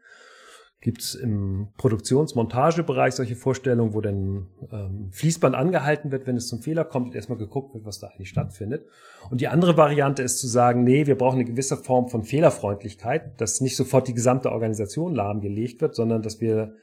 gibt 0.84 1.00
es 1.00 1.14
im 1.14 1.68
Produktionsmontagebereich 1.78 3.14
solche 3.14 3.36
Vorstellungen, 3.36 3.94
wo 3.94 4.02
dann 4.02 4.48
ähm, 4.70 5.08
Fließband 5.12 5.54
angehalten 5.54 6.12
wird, 6.12 6.26
wenn 6.26 6.36
es 6.36 6.46
zum 6.46 6.60
Fehler 6.60 6.84
kommt 6.84 7.14
erstmal 7.14 7.38
geguckt 7.38 7.74
wird, 7.74 7.86
was 7.86 8.00
da 8.00 8.08
eigentlich 8.08 8.28
stattfindet. 8.28 8.86
Und 9.30 9.40
die 9.40 9.48
andere 9.48 9.78
Variante 9.78 10.22
ist 10.22 10.38
zu 10.40 10.46
sagen, 10.46 10.84
nee, 10.84 11.06
wir 11.06 11.16
brauchen 11.16 11.36
eine 11.36 11.46
gewisse 11.46 11.78
Form 11.78 12.08
von 12.08 12.22
Fehlerfreundlichkeit, 12.22 13.40
dass 13.40 13.62
nicht 13.62 13.76
sofort 13.76 14.08
die 14.08 14.14
gesamte 14.14 14.52
Organisation 14.52 15.14
lahmgelegt 15.14 15.80
wird, 15.80 15.94
sondern 15.94 16.20
dass 16.20 16.42
wir 16.42 16.74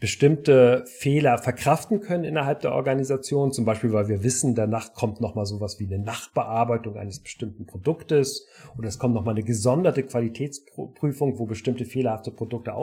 bestimmte 0.00 0.82
Fehler 0.86 1.38
verkraften 1.38 2.00
können 2.00 2.24
innerhalb 2.24 2.60
der 2.60 2.72
Organisation, 2.72 3.52
zum 3.52 3.64
Beispiel, 3.64 3.92
weil 3.92 4.08
wir 4.08 4.24
wissen, 4.24 4.56
danach 4.56 4.94
kommt 4.94 5.20
nochmal 5.20 5.46
sowas 5.46 5.78
wie 5.78 5.86
eine 5.86 6.02
Nachbearbeitung 6.02 6.96
eines 6.96 7.20
bestimmten 7.20 7.66
Produktes 7.66 8.48
oder 8.76 8.88
es 8.88 8.98
kommt 8.98 9.14
nochmal 9.14 9.34
eine 9.34 9.44
gesonderte 9.44 10.02
Qualitätsprüfung, 10.02 11.38
wo 11.38 11.46
bestimmte 11.46 11.84
fehlerhafte 11.84 12.32
Produkte 12.32 12.74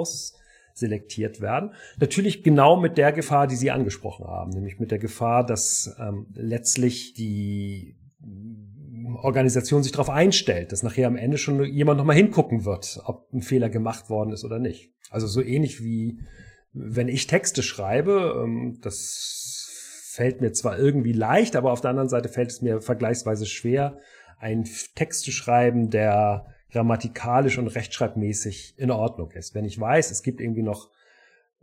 ausselektiert 0.71 1.41
werden. 1.41 1.71
Natürlich 1.99 2.43
genau 2.43 2.79
mit 2.79 2.97
der 2.97 3.11
Gefahr, 3.11 3.47
die 3.47 3.55
Sie 3.55 3.71
angesprochen 3.71 4.25
haben, 4.25 4.51
nämlich 4.51 4.79
mit 4.79 4.91
der 4.91 4.99
Gefahr, 4.99 5.45
dass 5.45 5.95
ähm, 5.99 6.27
letztlich 6.33 7.13
die 7.13 7.95
Organisation 9.21 9.83
sich 9.83 9.91
darauf 9.91 10.09
einstellt, 10.09 10.71
dass 10.71 10.83
nachher 10.83 11.07
am 11.07 11.15
Ende 11.15 11.37
schon 11.37 11.63
jemand 11.63 11.97
nochmal 11.97 12.15
hingucken 12.15 12.65
wird, 12.65 12.99
ob 13.05 13.31
ein 13.33 13.41
Fehler 13.41 13.69
gemacht 13.69 14.09
worden 14.09 14.31
ist 14.31 14.43
oder 14.43 14.59
nicht. 14.59 14.91
Also 15.09 15.27
so 15.27 15.41
ähnlich 15.41 15.83
wie 15.83 16.19
wenn 16.73 17.09
ich 17.09 17.27
Texte 17.27 17.63
schreibe, 17.63 18.41
ähm, 18.43 18.79
das 18.81 19.69
fällt 20.05 20.41
mir 20.41 20.53
zwar 20.53 20.77
irgendwie 20.77 21.13
leicht, 21.13 21.55
aber 21.55 21.71
auf 21.71 21.81
der 21.81 21.89
anderen 21.89 22.09
Seite 22.09 22.29
fällt 22.29 22.51
es 22.51 22.61
mir 22.61 22.81
vergleichsweise 22.81 23.45
schwer, 23.45 23.97
einen 24.39 24.67
Text 24.95 25.23
zu 25.23 25.31
schreiben, 25.31 25.89
der 25.89 26.47
grammatikalisch 26.71 27.57
und 27.57 27.67
rechtschreibmäßig 27.67 28.75
in 28.77 28.91
Ordnung 28.91 29.31
ist. 29.31 29.55
Wenn 29.55 29.65
ich 29.65 29.79
weiß, 29.79 30.11
es 30.11 30.23
gibt 30.23 30.41
irgendwie 30.41 30.63
noch 30.63 30.89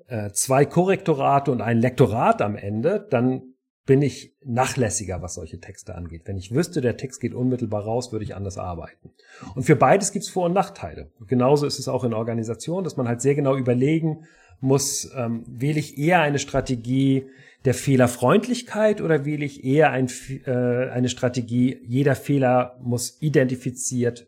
äh, 0.06 0.30
zwei 0.30 0.64
Korrektorate 0.64 1.50
und 1.50 1.60
ein 1.60 1.78
Lektorat 1.78 2.42
am 2.42 2.56
Ende, 2.56 3.06
dann 3.10 3.54
bin 3.86 4.02
ich 4.02 4.36
nachlässiger, 4.44 5.22
was 5.22 5.34
solche 5.34 5.60
Texte 5.60 5.94
angeht. 5.94 6.22
Wenn 6.26 6.36
ich 6.36 6.54
wüsste, 6.54 6.82
der 6.82 6.98
Text 6.98 7.22
geht 7.22 7.32
unmittelbar 7.32 7.84
raus, 7.84 8.12
würde 8.12 8.24
ich 8.24 8.34
anders 8.34 8.58
arbeiten. 8.58 9.10
Und 9.54 9.62
für 9.62 9.76
beides 9.76 10.12
gibt 10.12 10.26
es 10.26 10.30
Vor- 10.30 10.44
und 10.44 10.52
Nachteile. 10.52 11.10
Genauso 11.26 11.66
ist 11.66 11.78
es 11.78 11.88
auch 11.88 12.04
in 12.04 12.12
Organisationen, 12.12 12.84
dass 12.84 12.98
man 12.98 13.08
halt 13.08 13.22
sehr 13.22 13.34
genau 13.34 13.56
überlegen 13.56 14.26
muss, 14.60 15.10
ähm, 15.16 15.42
wähle 15.46 15.78
ich 15.78 15.96
eher 15.96 16.20
eine 16.20 16.38
Strategie 16.38 17.30
der 17.64 17.74
Fehlerfreundlichkeit 17.74 19.00
oder 19.00 19.24
wähle 19.24 19.44
ich 19.44 19.64
eher 19.64 19.90
ein, 19.90 20.08
äh, 20.44 20.90
eine 20.90 21.08
Strategie, 21.08 21.80
jeder 21.82 22.14
Fehler 22.14 22.78
muss 22.82 23.16
identifiziert, 23.20 24.26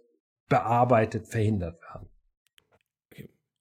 bearbeitet, 0.50 1.26
verhindert 1.26 1.80
werden? 1.80 2.10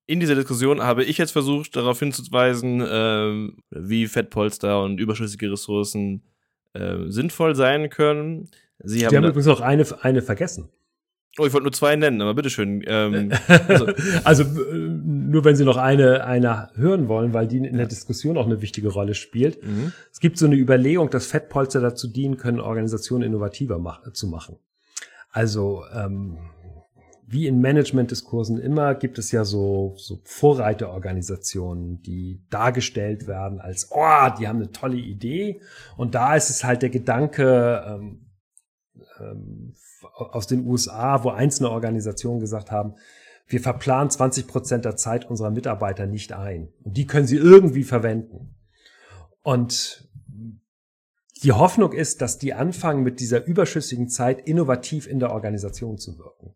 In 0.05 0.19
dieser 0.19 0.35
Diskussion 0.35 0.81
habe 0.81 1.03
ich 1.03 1.17
jetzt 1.19 1.31
versucht, 1.31 1.75
darauf 1.75 1.99
hinzuweisen, 1.99 2.81
äh, 2.81 3.51
wie 3.69 4.07
Fettpolster 4.07 4.83
und 4.83 4.99
überschüssige 4.99 5.51
Ressourcen 5.51 6.23
äh, 6.73 6.97
sinnvoll 7.07 7.55
sein 7.55 7.89
können. 7.89 8.49
Sie 8.79 9.05
haben, 9.05 9.15
haben 9.15 9.25
übrigens 9.25 9.45
noch 9.45 9.61
eine, 9.61 9.85
eine 10.01 10.21
vergessen. 10.21 10.69
Oh, 11.37 11.45
ich 11.45 11.53
wollte 11.53 11.65
nur 11.65 11.71
zwei 11.73 11.95
nennen, 11.95 12.21
aber 12.21 12.33
bitteschön. 12.33 12.83
Ähm, 12.87 13.31
also, 13.67 13.87
also 14.23 14.43
nur 14.43 15.45
wenn 15.45 15.55
Sie 15.55 15.63
noch 15.63 15.77
eine, 15.77 16.25
eine 16.25 16.69
hören 16.73 17.07
wollen, 17.07 17.33
weil 17.33 17.47
die 17.47 17.57
in 17.57 17.77
der 17.77 17.85
Diskussion 17.85 18.37
auch 18.37 18.47
eine 18.47 18.61
wichtige 18.61 18.89
Rolle 18.89 19.13
spielt. 19.13 19.63
Mhm. 19.63 19.93
Es 20.11 20.19
gibt 20.19 20.39
so 20.39 20.47
eine 20.47 20.55
Überlegung, 20.55 21.11
dass 21.11 21.27
Fettpolster 21.27 21.81
dazu 21.81 22.07
dienen 22.07 22.37
können, 22.37 22.59
Organisationen 22.59 23.23
innovativer 23.23 23.77
mach, 23.77 24.11
zu 24.13 24.27
machen. 24.27 24.57
Also 25.29 25.83
ähm, 25.93 26.39
wie 27.31 27.47
in 27.47 27.61
Management-Diskursen 27.61 28.57
immer 28.57 28.95
gibt 28.95 29.19
es 29.19 29.31
ja 29.31 29.45
so, 29.45 29.93
so 29.97 30.19
Vorreiterorganisationen, 30.23 32.01
die 32.01 32.41
dargestellt 32.49 33.27
werden 33.27 33.59
als, 33.59 33.89
oh, 33.91 34.29
die 34.39 34.47
haben 34.47 34.57
eine 34.57 34.71
tolle 34.71 34.97
Idee. 34.97 35.61
Und 35.95 36.15
da 36.15 36.35
ist 36.35 36.49
es 36.49 36.63
halt 36.63 36.81
der 36.81 36.89
Gedanke, 36.89 37.83
ähm, 37.87 38.25
ähm, 39.19 39.73
aus 40.13 40.47
den 40.47 40.65
USA, 40.65 41.23
wo 41.23 41.29
einzelne 41.29 41.69
Organisationen 41.69 42.39
gesagt 42.39 42.71
haben, 42.71 42.95
wir 43.47 43.59
verplanen 43.59 44.09
20 44.09 44.47
Prozent 44.47 44.85
der 44.85 44.95
Zeit 44.95 45.29
unserer 45.29 45.51
Mitarbeiter 45.51 46.05
nicht 46.05 46.33
ein. 46.33 46.69
Und 46.83 46.97
die 46.97 47.05
können 47.05 47.27
sie 47.27 47.37
irgendwie 47.37 47.83
verwenden. 47.83 48.55
Und 49.41 50.08
die 51.43 51.51
Hoffnung 51.51 51.93
ist, 51.93 52.21
dass 52.21 52.37
die 52.37 52.53
anfangen, 52.53 53.03
mit 53.03 53.19
dieser 53.19 53.45
überschüssigen 53.45 54.09
Zeit 54.09 54.47
innovativ 54.47 55.07
in 55.07 55.19
der 55.19 55.31
Organisation 55.31 55.97
zu 55.97 56.17
wirken. 56.17 56.55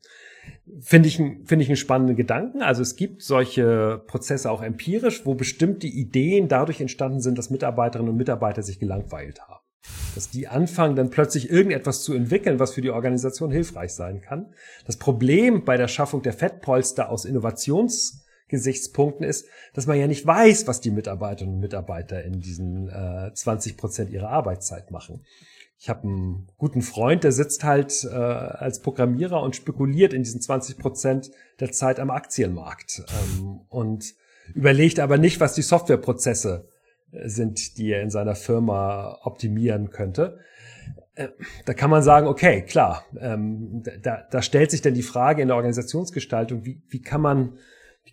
Finde 0.82 1.08
ich, 1.08 1.18
finde 1.18 1.62
ich 1.62 1.70
einen 1.70 1.78
spannenden 1.78 2.16
Gedanken. 2.16 2.62
Also 2.62 2.82
es 2.82 2.96
gibt 2.96 3.22
solche 3.22 4.04
Prozesse 4.08 4.52
auch 4.52 4.62
empirisch, 4.62 5.26
wo 5.26 5.36
bestimmte 5.36 5.88
Ideen 5.88 6.48
dadurch 6.48 6.82
entstanden 6.82 7.22
sind, 7.22 7.38
dass 7.38 7.50
Mitarbeiterinnen 7.50 8.12
und 8.12 8.18
Mitarbeiter 8.18 8.64
sich 8.64 8.80
gelangweilt 8.80 9.42
haben 9.42 9.64
dass 10.16 10.30
die 10.30 10.48
anfangen, 10.48 10.96
dann 10.96 11.10
plötzlich 11.10 11.50
irgendetwas 11.50 12.04
zu 12.04 12.14
entwickeln, 12.14 12.60
was 12.60 12.74
für 12.74 12.82
die 12.82 12.92
Organisation 12.92 13.52
hilfreich 13.52 13.94
sein 13.94 14.22
kann. 14.22 14.54
Das 14.86 14.98
Problem 14.98 15.66
bei 15.66 15.78
der 15.78 15.88
Schaffung 15.88 16.22
der 16.22 16.34
Fettpolster 16.34 17.10
aus 17.10 17.26
Innovationsgesichtspunkten 18.54 19.26
ist, 19.26 19.48
dass 19.74 19.88
man 19.88 19.98
ja 19.98 20.08
nicht 20.08 20.26
weiß, 20.26 20.68
was 20.68 20.82
die 20.82 20.92
Mitarbeiterinnen 20.92 21.56
und 21.56 21.62
Mitarbeiter 21.62 22.24
in 22.24 22.40
diesen 22.40 22.90
äh, 22.90 23.34
20 23.34 23.78
Prozent 23.78 24.10
ihrer 24.12 24.30
Arbeitszeit 24.30 24.92
machen. 24.92 25.26
Ich 25.78 25.90
habe 25.90 26.04
einen 26.04 26.48
guten 26.58 26.82
Freund, 26.82 27.24
der 27.24 27.32
sitzt 27.32 27.64
halt 27.64 28.06
äh, 28.06 28.16
als 28.16 28.82
Programmierer 28.82 29.42
und 29.42 29.56
spekuliert 29.56 30.14
in 30.14 30.24
diesen 30.24 30.40
20 30.40 30.78
Prozent 30.78 31.32
der 31.60 31.72
Zeit 31.72 32.00
am 32.00 32.10
Aktienmarkt 32.10 33.04
ähm, 33.10 33.62
und 33.70 34.14
überlegt 34.54 35.00
aber 35.00 35.18
nicht, 35.18 35.40
was 35.40 35.56
die 35.56 35.62
Softwareprozesse 35.62 36.70
sind, 37.26 37.78
die 37.78 37.92
er 37.92 38.02
in 38.02 38.10
seiner 38.10 38.36
Firma 38.36 39.20
optimieren 39.24 39.90
könnte. 39.90 40.40
Äh, 41.16 41.30
da 41.66 41.74
kann 41.74 41.90
man 41.90 42.02
sagen, 42.02 42.28
okay, 42.28 42.62
klar, 42.62 43.06
ähm, 43.20 43.84
da, 44.02 44.26
da 44.30 44.42
stellt 44.42 44.72
sich 44.72 44.82
dann 44.82 44.94
die 44.94 45.04
Frage 45.04 45.42
in 45.42 45.50
der 45.50 45.58
Organisationsgestaltung, 45.58 46.66
wie, 46.66 46.82
wie 46.88 47.02
kann 47.02 47.22
man 47.22 47.58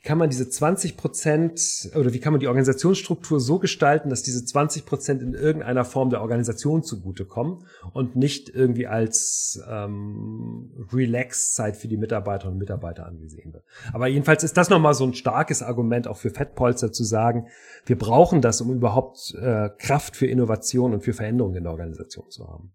wie 0.01 0.09
kann 0.09 0.17
man 0.17 0.31
diese 0.31 0.49
20 0.49 0.97
Prozent 0.97 1.91
oder 1.95 2.15
wie 2.15 2.21
kann 2.21 2.33
man 2.33 2.41
die 2.41 2.49
Organisationsstruktur 2.49 3.39
so 3.39 3.59
gestalten, 3.59 4.09
dass 4.09 4.23
diese 4.23 4.43
20 4.43 4.87
Prozent 4.87 5.21
in 5.21 5.35
irgendeiner 5.35 5.85
Form 5.85 6.09
der 6.09 6.23
Organisation 6.23 6.83
zugutekommen 6.83 7.67
und 7.93 8.17
nicht 8.17 8.49
irgendwie 8.49 8.87
als 8.87 9.63
ähm, 9.69 10.71
Relax-Zeit 10.91 11.77
für 11.77 11.87
die 11.87 11.99
Mitarbeiterinnen 11.99 12.55
und 12.55 12.61
Mitarbeiter 12.61 13.05
angesehen 13.05 13.53
wird. 13.53 13.65
Aber 13.93 14.07
jedenfalls 14.07 14.43
ist 14.43 14.57
das 14.57 14.71
nochmal 14.71 14.95
so 14.95 15.05
ein 15.05 15.13
starkes 15.13 15.63
Argument 15.63 16.09
auch 16.09 16.17
für 16.17 16.31
Fettpolster 16.31 16.93
zu 16.93 17.05
sagen, 17.05 17.49
wir 17.85 17.99
brauchen 17.99 18.41
das, 18.41 18.63
um 18.63 18.73
überhaupt 18.73 19.35
äh, 19.35 19.69
Kraft 19.77 20.17
für 20.17 20.27
Innovation 20.27 20.95
und 20.95 21.03
für 21.03 21.13
Veränderungen 21.13 21.57
in 21.57 21.65
der 21.65 21.73
Organisation 21.73 22.31
zu 22.31 22.49
haben. 22.49 22.73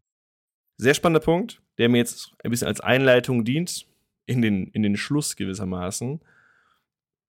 Sehr 0.77 0.93
spannender 0.93 1.25
Punkt, 1.25 1.59
der 1.79 1.89
mir 1.89 1.97
jetzt 1.97 2.35
ein 2.43 2.51
bisschen 2.51 2.67
als 2.67 2.81
Einleitung 2.81 3.45
dient 3.45 3.88
in 4.27 4.43
den, 4.43 4.67
in 4.67 4.83
den 4.83 4.95
Schluss 4.95 5.35
gewissermaßen. 5.35 6.19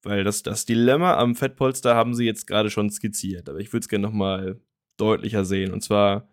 Weil 0.07 0.23
das, 0.23 0.45
das 0.45 0.65
Dilemma 0.65 1.17
am 1.17 1.35
Fettpolster 1.35 1.97
haben 1.97 2.15
sie 2.15 2.25
jetzt 2.25 2.47
gerade 2.47 2.71
schon 2.71 2.91
skizziert, 2.91 3.49
aber 3.49 3.59
ich 3.59 3.73
würde 3.73 3.83
es 3.83 3.89
gerne 3.89 4.07
nochmal 4.07 4.61
deutlicher 4.99 5.45
sehen. 5.45 5.73
Und 5.73 5.83
zwar, 5.83 6.29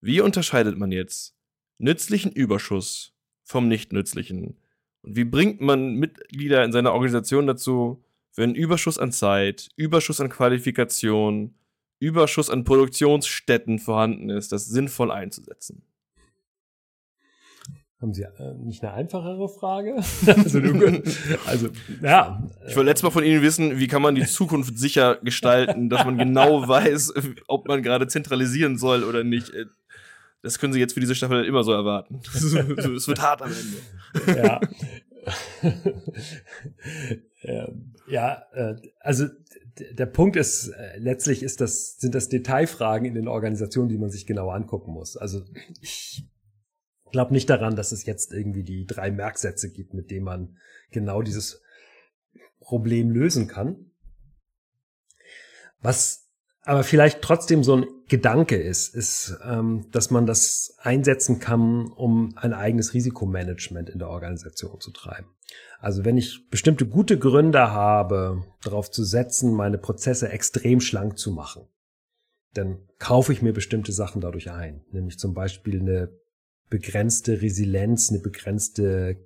wie 0.00 0.20
unterscheidet 0.20 0.76
man 0.76 0.90
jetzt 0.90 1.36
nützlichen 1.78 2.32
Überschuss 2.32 3.14
vom 3.44 3.68
nicht 3.68 3.92
nützlichen? 3.92 4.58
Und 5.02 5.14
wie 5.14 5.22
bringt 5.22 5.60
man 5.60 5.94
Mitglieder 5.94 6.64
in 6.64 6.72
seiner 6.72 6.92
Organisation 6.92 7.46
dazu, 7.46 8.04
wenn 8.34 8.56
Überschuss 8.56 8.98
an 8.98 9.12
Zeit, 9.12 9.68
Überschuss 9.76 10.20
an 10.20 10.28
Qualifikation, 10.28 11.54
Überschuss 12.00 12.50
an 12.50 12.64
Produktionsstätten 12.64 13.78
vorhanden 13.78 14.28
ist, 14.28 14.50
das 14.50 14.66
sinnvoll 14.66 15.12
einzusetzen? 15.12 15.84
Haben 18.04 18.12
Sie 18.12 18.24
äh, 18.24 18.52
nicht 18.62 18.82
eine 18.82 18.92
einfachere 18.92 19.48
Frage? 19.48 19.94
also, 20.26 20.60
also, 21.46 21.68
ja. 22.02 22.46
Ich 22.68 22.76
wollte 22.76 22.90
letztes 22.90 23.02
Mal 23.02 23.12
von 23.12 23.24
Ihnen 23.24 23.40
wissen, 23.40 23.78
wie 23.78 23.88
kann 23.88 24.02
man 24.02 24.14
die 24.14 24.26
Zukunft 24.26 24.78
sicher 24.78 25.16
gestalten, 25.22 25.88
dass 25.88 26.04
man 26.04 26.18
genau 26.18 26.68
weiß, 26.68 27.14
ob 27.48 27.66
man 27.66 27.82
gerade 27.82 28.06
zentralisieren 28.06 28.76
soll 28.76 29.04
oder 29.04 29.24
nicht. 29.24 29.54
Äh, 29.54 29.64
das 30.42 30.58
können 30.58 30.74
Sie 30.74 30.80
jetzt 30.80 30.92
für 30.92 31.00
diese 31.00 31.14
Staffel 31.14 31.46
immer 31.46 31.64
so 31.64 31.72
erwarten. 31.72 32.20
es 32.34 33.08
wird 33.08 33.22
hart 33.22 33.40
am 33.40 33.50
Ende. 33.50 34.38
Ja. 34.38 34.60
Ja, 38.06 38.42
äh, 38.52 38.74
also 39.00 39.28
der 39.76 40.06
Punkt 40.06 40.36
ist, 40.36 40.70
letztlich 40.98 41.42
ist 41.42 41.62
das, 41.62 41.96
sind 41.96 42.14
das 42.14 42.28
Detailfragen 42.28 43.08
in 43.08 43.14
den 43.14 43.28
Organisationen, 43.28 43.88
die 43.88 43.96
man 43.96 44.10
sich 44.10 44.26
genau 44.26 44.50
angucken 44.50 44.92
muss. 44.92 45.16
Also 45.16 45.40
ich 45.80 46.26
glaube 47.14 47.32
nicht 47.32 47.48
daran, 47.48 47.76
dass 47.76 47.92
es 47.92 48.04
jetzt 48.06 48.32
irgendwie 48.32 48.64
die 48.64 48.86
drei 48.86 49.12
Merksätze 49.12 49.70
gibt, 49.70 49.94
mit 49.94 50.10
denen 50.10 50.24
man 50.24 50.58
genau 50.90 51.22
dieses 51.22 51.62
Problem 52.58 53.10
lösen 53.12 53.46
kann. 53.46 53.92
Was 55.80 56.28
aber 56.62 56.82
vielleicht 56.82 57.22
trotzdem 57.22 57.62
so 57.62 57.76
ein 57.76 57.86
Gedanke 58.08 58.56
ist, 58.56 58.96
ist, 58.96 59.38
ähm, 59.44 59.86
dass 59.92 60.10
man 60.10 60.26
das 60.26 60.76
einsetzen 60.82 61.38
kann, 61.38 61.86
um 61.92 62.32
ein 62.36 62.52
eigenes 62.52 62.94
Risikomanagement 62.94 63.90
in 63.90 64.00
der 64.00 64.08
Organisation 64.08 64.80
zu 64.80 64.90
treiben. 64.90 65.28
Also 65.78 66.04
wenn 66.04 66.18
ich 66.18 66.48
bestimmte 66.50 66.84
gute 66.84 67.16
Gründe 67.16 67.70
habe, 67.70 68.42
darauf 68.60 68.90
zu 68.90 69.04
setzen, 69.04 69.54
meine 69.54 69.78
Prozesse 69.78 70.30
extrem 70.30 70.80
schlank 70.80 71.16
zu 71.16 71.30
machen, 71.30 71.68
dann 72.54 72.88
kaufe 72.98 73.32
ich 73.32 73.40
mir 73.40 73.52
bestimmte 73.52 73.92
Sachen 73.92 74.20
dadurch 74.20 74.50
ein, 74.50 74.84
nämlich 74.90 75.20
zum 75.20 75.32
Beispiel 75.32 75.80
eine 75.80 76.23
begrenzte 76.74 77.40
Resilienz, 77.40 78.10
eine 78.10 78.18
begrenzte 78.18 79.16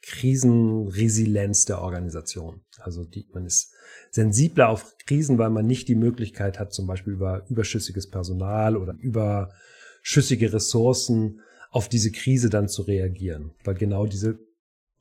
Krisenresilienz 0.00 1.66
der 1.66 1.82
Organisation. 1.82 2.62
Also 2.78 3.04
die, 3.04 3.28
man 3.34 3.44
ist 3.44 3.74
sensibler 4.10 4.70
auf 4.70 4.96
Krisen, 5.06 5.36
weil 5.36 5.50
man 5.50 5.66
nicht 5.66 5.88
die 5.88 5.94
Möglichkeit 5.94 6.58
hat, 6.58 6.72
zum 6.72 6.86
Beispiel 6.86 7.12
über 7.12 7.44
überschüssiges 7.50 8.08
Personal 8.08 8.78
oder 8.78 8.94
überschüssige 8.94 10.54
Ressourcen 10.54 11.42
auf 11.70 11.90
diese 11.90 12.12
Krise 12.12 12.48
dann 12.48 12.66
zu 12.66 12.80
reagieren, 12.80 13.50
weil 13.62 13.74
genau 13.74 14.06
diese 14.06 14.38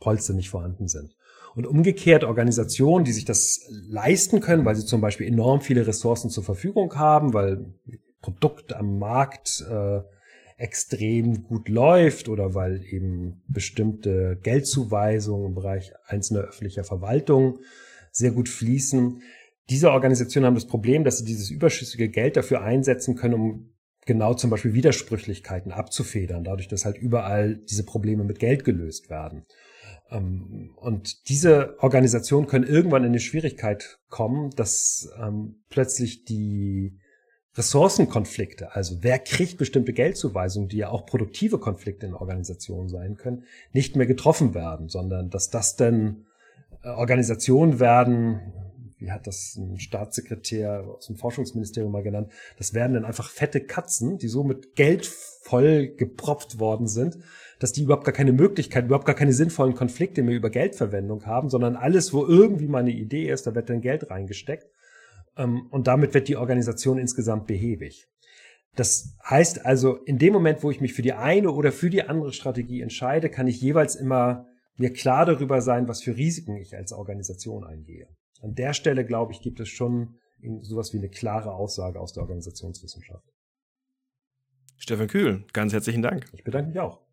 Polster 0.02 0.34
nicht 0.34 0.50
vorhanden 0.50 0.90
sind. 0.90 1.16
Und 1.56 1.66
umgekehrt 1.66 2.26
Organisationen, 2.26 3.06
die 3.06 3.14
sich 3.14 3.24
das 3.24 3.62
leisten 3.70 4.42
können, 4.42 4.66
weil 4.66 4.76
sie 4.76 4.86
zum 4.86 5.00
Beispiel 5.00 5.28
enorm 5.28 5.62
viele 5.62 5.88
Ressourcen 5.88 6.30
zur 6.30 6.44
Verfügung 6.44 6.94
haben, 6.96 7.34
weil 7.34 7.74
Produkt 8.20 8.74
am 8.74 9.00
Markt 9.00 9.66
äh, 9.70 10.02
extrem 10.58 11.44
gut 11.44 11.70
läuft 11.70 12.30
oder 12.30 12.56
weil 12.56 12.84
eben 12.84 13.44
bestimmte 13.48 14.40
Geldzuweisungen 14.42 15.50
im 15.50 15.56
Bereich 15.56 15.94
einzelner 16.08 16.42
öffentlicher 16.42 16.84
Verwaltung 16.84 17.60
sehr 18.12 18.32
gut 18.32 18.50
fließen. 18.50 19.22
Diese 19.70 19.92
Organisationen 19.92 20.48
haben 20.48 20.56
das 20.56 20.68
Problem, 20.68 21.04
dass 21.04 21.20
sie 21.20 21.26
dieses 21.26 21.52
überschüssige 21.52 22.10
Geld 22.10 22.38
dafür 22.38 22.62
einsetzen 22.62 23.16
können, 23.16 23.34
um 23.36 23.74
genau 24.08 24.34
zum 24.34 24.50
Beispiel 24.50 24.74
Widersprüchlichkeiten 24.74 25.72
abzufedern, 25.72 26.44
dadurch, 26.44 26.68
dass 26.68 26.86
halt 26.86 26.98
überall 26.98 27.58
diese 27.70 27.86
Probleme 27.86 28.24
mit 28.24 28.40
Geld 28.40 28.64
gelöst 28.64 29.12
werden. 29.12 29.46
Ähm, 30.10 30.74
und 30.78 31.30
diese 31.30 31.76
Organisationen 31.80 32.48
können 32.48 32.66
irgendwann 32.66 33.04
in 33.04 33.10
eine 33.10 33.20
Schwierigkeit 33.20 34.00
kommen, 34.10 34.50
dass 34.56 35.10
ähm, 35.22 35.64
plötzlich 35.70 36.24
die 36.24 36.98
Ressourcenkonflikte, 37.58 38.76
also 38.76 38.98
wer 39.02 39.18
kriegt 39.20 39.58
bestimmte 39.58 39.94
Geldzuweisungen, 39.94 40.70
die 40.70 40.78
ja 40.78 40.90
auch 40.90 41.06
produktive 41.06 41.58
Konflikte 41.58 42.06
in 42.06 42.14
Organisationen 42.14 42.88
sein 42.88 43.18
können, 43.18 43.44
nicht 43.74 43.96
mehr 43.96 44.06
getroffen 44.06 44.54
werden, 44.54 44.90
sondern 44.90 45.30
dass 45.30 45.50
das 45.50 45.76
dann 45.76 46.26
äh, 46.84 46.90
Organisationen 46.90 47.80
werden, 47.80 48.54
wie 49.00 49.12
hat 49.12 49.28
das 49.28 49.56
ein 49.56 49.80
Staatssekretär 49.80 50.84
aus 50.98 51.08
dem 51.08 51.16
Forschungsministerium 51.16 51.92
mal 51.92 52.04
genannt, 52.04 52.32
das 52.58 52.74
werden 52.74 52.94
dann 52.94 53.06
einfach 53.06 53.30
fette 53.30 53.62
Katzen, 53.62 54.18
die 54.18 54.28
so 54.28 54.44
mit 54.44 54.76
Geld 54.76 55.06
voll 55.06 55.88
gepropft 55.88 56.60
worden 56.60 56.88
sind, 56.88 57.18
dass 57.60 57.72
die 57.74 57.84
überhaupt 57.84 58.06
gar 58.06 58.14
keine 58.14 58.34
Möglichkeit, 58.34 58.86
überhaupt 58.86 59.06
gar 59.06 59.16
keine 59.16 59.34
sinnvollen 59.34 59.76
Konflikte 59.76 60.22
mehr 60.24 60.36
über 60.36 60.50
Geldverwendung 60.50 61.26
haben, 61.26 61.50
sondern 61.50 61.76
alles, 61.76 62.14
wo 62.14 62.26
irgendwie 62.26 62.68
mal 62.68 62.80
eine 62.80 62.92
Idee 62.92 63.32
ist, 63.32 63.48
da 63.48 63.56
wird 63.56 63.70
dann 63.70 63.82
Geld 63.82 64.10
reingesteckt. 64.10 64.68
Ähm, 65.38 65.68
und 65.70 65.88
damit 65.88 66.14
wird 66.14 66.28
die 66.28 66.36
Organisation 66.36 66.98
insgesamt 66.98 67.48
behäbig. 67.48 68.08
Das 68.76 69.16
heißt 69.24 69.66
also, 69.66 69.96
in 70.04 70.20
dem 70.20 70.34
Moment, 70.34 70.62
wo 70.62 70.70
ich 70.70 70.82
mich 70.82 70.94
für 70.94 71.02
die 71.02 71.14
eine 71.14 71.52
oder 71.52 71.72
für 71.72 71.90
die 71.90 72.04
andere 72.04 72.32
Strategie 72.32 72.82
entscheide, 72.82 73.30
kann 73.30 73.48
ich 73.48 73.60
jeweils 73.60 73.96
immer 73.96 74.46
mir 74.78 74.94
klar 74.94 75.26
darüber 75.26 75.62
sein, 75.62 75.88
was 75.88 76.04
für 76.04 76.16
Risiken 76.16 76.56
ich 76.58 76.76
als 76.76 76.94
Organisation 76.94 77.64
eingehe. 77.64 78.08
An 78.42 78.54
der 78.54 78.74
Stelle, 78.74 79.04
glaube 79.04 79.34
ich, 79.34 79.42
gibt 79.42 79.60
es 79.60 79.70
schon 79.70 80.20
sowas 80.62 80.94
wie 80.94 80.98
eine 80.98 81.10
klare 81.10 81.54
Aussage 81.54 82.00
aus 82.00 82.14
der 82.14 82.22
Organisationswissenschaft. 82.22 83.26
Stefan 84.78 85.08
Kühl, 85.08 85.44
ganz 85.54 85.74
herzlichen 85.74 86.04
Dank. 86.04 86.26
Ich 86.34 86.44
bedanke 86.44 86.70
mich 86.70 86.80
auch. 86.80 87.07